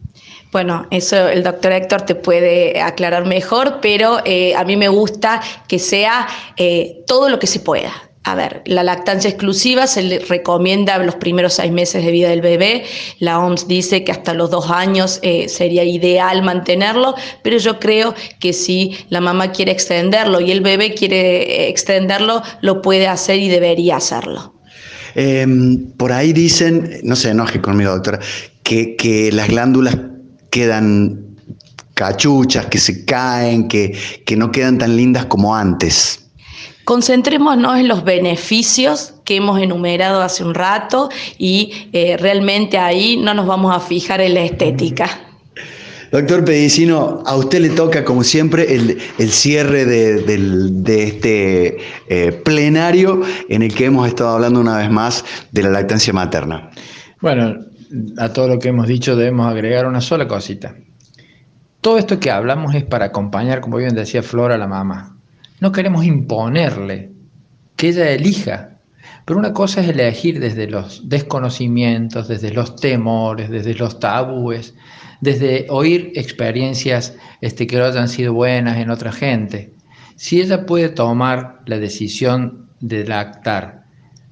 Bueno, 0.51 0.87
eso 0.91 1.29
el 1.29 1.43
doctor 1.43 1.73
Héctor 1.73 2.03
te 2.03 2.15
puede 2.15 2.81
aclarar 2.81 3.27
mejor, 3.27 3.81
pero 3.83 4.21
eh, 4.25 4.55
a 4.55 4.65
mí 4.65 4.77
me 4.77 4.89
gusta 4.89 5.43
que 5.67 5.79
sea 5.79 6.27
eh, 6.57 7.03
todo 7.07 7.29
lo 7.29 7.39
que 7.39 7.47
se 7.47 7.61
pueda. 7.61 7.93
A 8.25 8.35
ver, 8.35 8.63
la 8.67 8.83
lactancia 8.83 9.31
exclusiva 9.31 9.87
se 9.87 10.03
le 10.03 10.19
recomienda 10.19 10.99
los 10.99 11.15
primeros 11.15 11.55
seis 11.55 11.73
meses 11.73 12.05
de 12.05 12.11
vida 12.11 12.29
del 12.29 12.43
bebé. 12.43 12.85
La 13.21 13.39
OMS 13.39 13.69
dice 13.69 14.05
que 14.05 14.13
hasta 14.13 14.35
los 14.35 14.51
dos 14.51 14.71
años 14.71 15.19
eh, 15.23 15.49
sería 15.49 15.85
ideal 15.85 16.43
mantenerlo, 16.43 17.15
pero 17.43 17.57
yo 17.59 17.79
creo 17.79 18.15
que 18.39 18.53
si 18.53 18.99
la 19.09 19.21
mamá 19.21 19.53
quiere 19.53 19.73
extenderlo 19.73 20.41
y 20.41 20.51
el 20.51 20.61
bebé 20.61 20.95
quiere 20.95 21.69
extenderlo, 21.69 22.43
lo 22.61 22.83
puede 22.83 23.07
hacer 23.07 23.39
y 23.39 23.49
debería 23.49 23.97
hacerlo. 23.97 24.55
Em, 25.15 25.91
por 25.97 26.13
ahí 26.13 26.33
dicen, 26.33 27.01
no 27.05 27.17
se 27.17 27.31
enoje 27.31 27.61
conmigo, 27.63 27.93
doctora, 27.93 28.21
que, 28.63 28.95
que 28.97 29.33
las 29.33 29.49
glándulas 29.49 29.97
quedan 30.51 31.37
cachuchas, 31.95 32.67
que 32.67 32.79
se 32.79 33.05
caen, 33.05 33.69
que, 33.69 33.97
que 34.25 34.37
no 34.37 34.51
quedan 34.53 34.79
tan 34.79 34.97
lindas 34.97 35.27
como 35.27 35.55
antes. 35.55 36.25
Concentrémonos 36.85 37.79
en 37.79 37.89
los 37.89 38.03
beneficios 38.03 39.13
que 39.25 39.37
hemos 39.37 39.61
enumerado 39.61 40.23
hace 40.23 40.43
un 40.43 40.55
rato 40.55 41.11
y 41.37 41.89
eh, 41.93 42.17
realmente 42.17 42.79
ahí 42.79 43.19
no 43.19 43.35
nos 43.35 43.47
vamos 43.47 43.77
a 43.77 43.81
fijar 43.81 44.23
en 44.23 44.33
la 44.33 44.45
estética. 44.45 45.29
Doctor 46.11 46.47
Pedicino, 46.47 47.23
a 47.27 47.37
usted 47.37 47.61
le 47.61 47.69
toca, 47.69 48.03
como 48.03 48.25
siempre, 48.25 48.75
el, 48.75 49.31
cierre 49.31 49.85
de, 49.85 51.05
este 51.05 51.77
eh, 52.09 52.33
plenario 52.33 53.21
en 53.51 53.63
el 53.63 53.75
que 53.75 53.85
hemos 53.85 54.09
estado 54.09 54.31
hablando 54.31 54.59
una 54.59 54.79
vez 54.79 54.91
más 54.91 55.23
de 55.53 55.65
la 55.65 55.69
lactancia 55.69 56.15
materna. 56.15 56.71
Bueno, 57.21 57.57
a 58.19 58.33
todo 58.33 58.49
lo 58.49 58.59
que 58.59 58.69
hemos 58.69 58.87
dicho 58.87 59.17
debemos 59.17 59.51
agregar 59.51 59.87
una 59.87 60.01
sola 60.01 60.29
cosita. 60.29 60.75
Todo 61.81 61.99
esto 61.99 62.19
que 62.19 62.31
hablamos 62.31 62.75
es 62.75 62.85
para 62.85 63.07
acompañar, 63.07 63.61
como 63.61 63.77
bien 63.77 63.95
decía 63.95 64.23
Flora, 64.23 64.57
a 64.57 64.59
la 64.59 64.67
mamá. 64.67 65.17
No 65.61 65.73
queremos 65.73 66.05
imponerle, 66.05 67.13
que 67.77 67.89
ella 67.89 68.11
elija. 68.11 68.79
Pero 69.25 69.39
una 69.39 69.53
cosa 69.53 69.81
es 69.81 69.89
elegir 69.89 70.41
desde 70.41 70.69
los 70.69 71.09
desconocimientos, 71.09 72.29
desde 72.29 72.51
los 72.51 72.77
temores, 72.77 73.51
desde 73.51 73.75
los 73.75 74.01
tabúes, 74.01 74.75
desde 75.21 75.67
oír 75.69 76.13
experiencias 76.15 77.15
este, 77.41 77.67
que 77.67 77.77
no 77.77 77.85
hayan 77.85 78.09
sido 78.09 78.33
buenas 78.33 78.79
en 78.79 78.91
otra 78.91 79.13
gente. 79.13 79.73
Si 80.17 80.41
ella 80.41 80.67
puede 80.67 80.89
tomar 80.89 81.61
la 81.67 81.79
decisión 81.79 82.71
de 82.81 83.05
lactar 83.05 83.78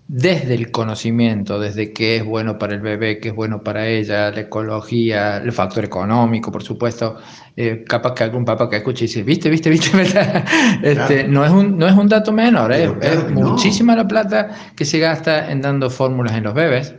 desde 0.09 0.55
el 0.55 0.71
conocimiento, 0.71 1.59
desde 1.59 1.93
qué 1.93 2.17
es 2.17 2.25
bueno 2.25 2.59
para 2.59 2.75
el 2.75 2.81
bebé, 2.81 3.19
qué 3.19 3.29
es 3.29 3.35
bueno 3.35 3.65
para 3.65 3.89
ella, 3.89 4.31
la 4.31 4.41
ecología, 4.41 5.39
el 5.39 5.53
factor 5.53 5.85
económico, 5.85 6.53
por 6.53 6.63
supuesto. 6.63 7.17
Eh, 7.57 7.85
capaz 7.89 8.15
que 8.15 8.25
algún 8.25 8.45
papá 8.45 8.71
que 8.71 8.77
escuche 8.77 9.05
y 9.05 9.09
dice, 9.09 9.23
viste, 9.25 9.51
viste, 9.51 9.71
viste, 9.71 9.91
este, 10.83 11.27
no, 11.27 11.45
es 11.45 11.51
un, 11.51 11.77
no 11.77 11.89
es 11.89 11.95
un 11.95 12.09
dato 12.09 12.31
menor, 12.31 12.73
¿eh? 12.73 12.95
es 13.01 13.31
muchísima 13.33 13.97
la 13.97 14.07
plata 14.07 14.51
que 14.77 14.85
se 14.85 14.99
gasta 14.99 15.51
en 15.51 15.61
dando 15.61 15.91
fórmulas 15.91 16.37
en 16.37 16.45
los 16.45 16.55
bebés. 16.55 16.95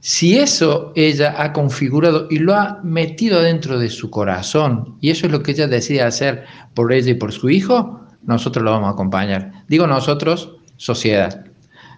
Si 0.00 0.38
eso 0.38 0.92
ella 0.96 1.34
ha 1.38 1.52
configurado 1.52 2.26
y 2.30 2.38
lo 2.38 2.54
ha 2.54 2.80
metido 2.82 3.42
dentro 3.42 3.78
de 3.78 3.88
su 3.88 4.10
corazón, 4.10 4.96
y 5.00 5.10
eso 5.10 5.26
es 5.26 5.32
lo 5.32 5.42
que 5.42 5.52
ella 5.52 5.66
decide 5.66 6.02
hacer 6.02 6.44
por 6.74 6.92
ella 6.92 7.10
y 7.10 7.14
por 7.14 7.32
su 7.32 7.50
hijo, 7.50 8.00
nosotros 8.22 8.64
lo 8.64 8.70
vamos 8.72 8.88
a 8.88 8.92
acompañar. 8.92 9.64
Digo 9.68 9.86
nosotros, 9.86 10.56
sociedad 10.76 11.47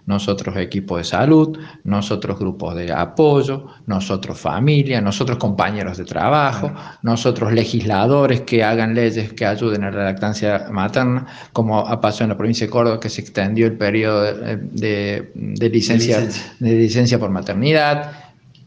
nosotros 0.05 0.55
equipo 0.57 0.97
de 0.97 1.03
salud, 1.03 1.57
nosotros 1.83 2.39
grupos 2.39 2.75
de 2.75 2.91
apoyo, 2.91 3.67
nosotros 3.85 4.39
familia, 4.39 5.01
nosotros 5.01 5.37
compañeros 5.37 5.97
de 5.97 6.05
trabajo, 6.05 6.71
nosotros 7.01 7.53
legisladores 7.53 8.41
que 8.41 8.63
hagan 8.63 8.93
leyes 8.95 9.33
que 9.33 9.45
ayuden 9.45 9.83
a 9.83 9.91
la 9.91 10.03
lactancia 10.05 10.67
materna, 10.71 11.27
como 11.53 11.79
ha 11.79 12.01
pasado 12.01 12.25
en 12.25 12.29
la 12.29 12.37
provincia 12.37 12.67
de 12.67 12.71
Córdoba, 12.71 12.99
que 12.99 13.09
se 13.09 13.21
extendió 13.21 13.67
el 13.67 13.77
periodo 13.77 14.23
de, 14.23 15.69
licencia, 15.71 16.19
de 16.59 16.75
licencia 16.75 17.19
por 17.19 17.29
maternidad, 17.29 18.20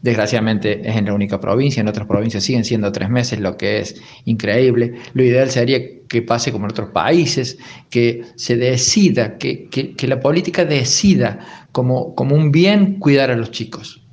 Desgraciadamente 0.05 0.87
es 0.87 0.97
en 0.97 1.05
la 1.05 1.15
única 1.15 1.41
provincia, 1.41 1.81
en 1.81 1.87
otras 1.87 2.05
provincias 2.05 2.43
siguen 2.43 2.63
siendo 2.63 2.91
tres 2.91 3.09
meses, 3.09 3.39
lo 3.39 3.57
que 3.57 3.79
es 3.79 3.99
increíble. 4.25 4.93
Lo 5.15 5.23
ideal 5.23 5.49
sería 5.49 5.79
que 6.07 6.21
pase 6.21 6.51
como 6.51 6.65
en 6.65 6.71
otros 6.73 6.91
países, 6.91 7.57
que 7.89 8.23
se 8.35 8.55
decida, 8.55 9.39
que, 9.39 9.95
la 10.01 10.19
política 10.19 10.63
decida 10.63 11.67
como, 11.71 12.13
como 12.13 12.35
un 12.35 12.51
bien 12.51 12.99
cuidar 12.99 13.31
a 13.31 13.35
los 13.35 13.49
chicos. 13.49 14.03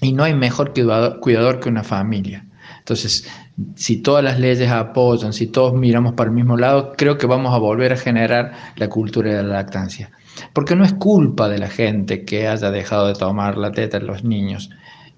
Y 0.00 0.14
no 0.14 0.24
hay 0.24 0.32
mejor 0.32 0.72
cuidador, 0.72 1.20
cuidador 1.20 1.60
que 1.60 1.68
una 1.68 1.84
familia. 1.84 2.46
Entonces, 2.78 3.28
si 3.74 3.98
todas 3.98 4.24
las 4.24 4.40
leyes 4.40 4.70
apoyan, 4.70 5.34
si 5.34 5.48
todos 5.48 5.74
miramos 5.74 6.14
para 6.14 6.30
el 6.30 6.36
mismo 6.36 6.56
lado, 6.56 6.94
creo 6.96 7.18
que 7.18 7.26
vamos 7.26 7.52
a 7.52 7.58
volver 7.58 7.92
a 7.92 7.98
generar 7.98 8.52
la 8.76 8.88
cultura 8.88 9.34
de 9.34 9.42
la 9.42 9.56
lactancia. 9.56 10.10
Porque 10.54 10.74
no 10.74 10.86
es 10.86 10.94
culpa 10.94 11.50
de 11.50 11.58
la 11.58 11.68
gente 11.68 12.24
que 12.24 12.48
haya 12.48 12.70
dejado 12.70 13.08
de 13.08 13.14
tomar 13.14 13.58
la 13.58 13.72
teta 13.72 13.98
en 13.98 14.06
los 14.06 14.24
niños 14.24 14.70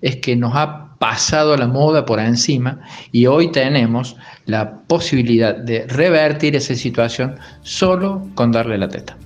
es 0.03 0.17
que 0.17 0.37
nos 0.37 0.53
ha 0.55 0.97
pasado 0.99 1.57
la 1.57 1.67
moda 1.67 2.05
por 2.05 2.21
encima 2.21 2.81
y 3.11 3.27
hoy 3.27 3.51
tenemos 3.53 4.17
la 4.47 4.79
posibilidad 4.87 5.55
de 5.57 5.87
revertir 5.87 6.57
esa 6.57 6.75
situación 6.75 7.37
solo 7.63 8.27
con 8.35 8.53
darle 8.53 8.77
la 8.79 8.89
teta. 8.89 9.17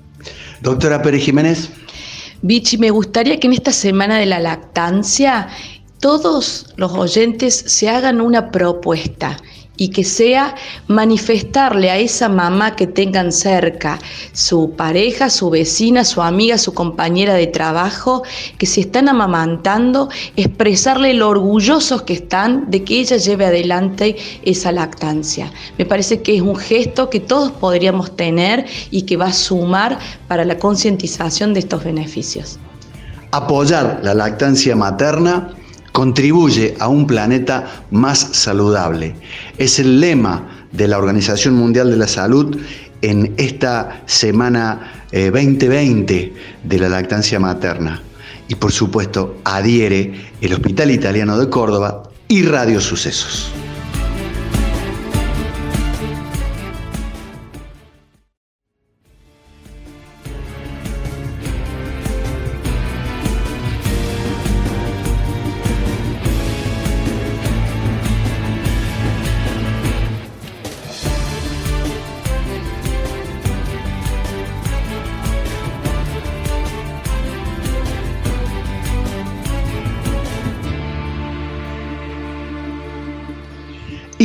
Doctora 0.60 1.02
Pérez 1.02 1.24
Jiménez. 1.24 1.70
Vichy, 2.42 2.78
me 2.78 2.90
gustaría 2.90 3.40
que 3.40 3.46
en 3.46 3.54
esta 3.54 3.72
semana 3.72 4.18
de 4.18 4.26
la 4.26 4.38
lactancia 4.38 5.48
todos 6.00 6.74
los 6.76 6.92
oyentes 6.92 7.54
se 7.54 7.88
hagan 7.88 8.20
una 8.20 8.50
propuesta 8.50 9.36
y 9.76 9.88
que 9.88 10.04
sea 10.04 10.54
manifestarle 10.86 11.90
a 11.90 11.98
esa 11.98 12.28
mamá 12.28 12.76
que 12.76 12.86
tengan 12.86 13.32
cerca, 13.32 13.98
su 14.32 14.70
pareja, 14.76 15.30
su 15.30 15.50
vecina, 15.50 16.04
su 16.04 16.22
amiga, 16.22 16.58
su 16.58 16.74
compañera 16.74 17.34
de 17.34 17.48
trabajo, 17.48 18.22
que 18.58 18.66
si 18.66 18.82
están 18.82 19.08
amamantando, 19.08 20.08
expresarle 20.36 21.14
lo 21.14 21.28
orgullosos 21.28 22.02
que 22.02 22.14
están 22.14 22.70
de 22.70 22.84
que 22.84 23.00
ella 23.00 23.16
lleve 23.16 23.46
adelante 23.46 24.16
esa 24.42 24.70
lactancia. 24.70 25.52
Me 25.78 25.84
parece 25.84 26.22
que 26.22 26.36
es 26.36 26.42
un 26.42 26.56
gesto 26.56 27.10
que 27.10 27.20
todos 27.20 27.50
podríamos 27.52 28.16
tener 28.16 28.66
y 28.90 29.02
que 29.02 29.16
va 29.16 29.26
a 29.26 29.32
sumar 29.32 29.98
para 30.28 30.44
la 30.44 30.58
concientización 30.58 31.52
de 31.54 31.60
estos 31.60 31.82
beneficios. 31.84 32.58
Apoyar 33.32 34.00
la 34.04 34.14
lactancia 34.14 34.76
materna 34.76 35.50
contribuye 35.94 36.74
a 36.80 36.88
un 36.88 37.06
planeta 37.06 37.84
más 37.92 38.18
saludable. 38.32 39.14
Es 39.58 39.78
el 39.78 40.00
lema 40.00 40.66
de 40.72 40.88
la 40.88 40.98
Organización 40.98 41.54
Mundial 41.54 41.88
de 41.88 41.96
la 41.96 42.08
Salud 42.08 42.58
en 43.00 43.32
esta 43.36 44.02
semana 44.04 45.04
2020 45.12 46.16
eh, 46.16 46.32
de 46.64 46.78
la 46.80 46.88
lactancia 46.88 47.38
materna. 47.38 48.02
Y 48.48 48.56
por 48.56 48.72
supuesto 48.72 49.36
adhiere 49.44 50.32
el 50.40 50.52
Hospital 50.52 50.90
Italiano 50.90 51.38
de 51.38 51.48
Córdoba 51.48 52.10
y 52.26 52.42
Radio 52.42 52.80
Sucesos. 52.80 53.52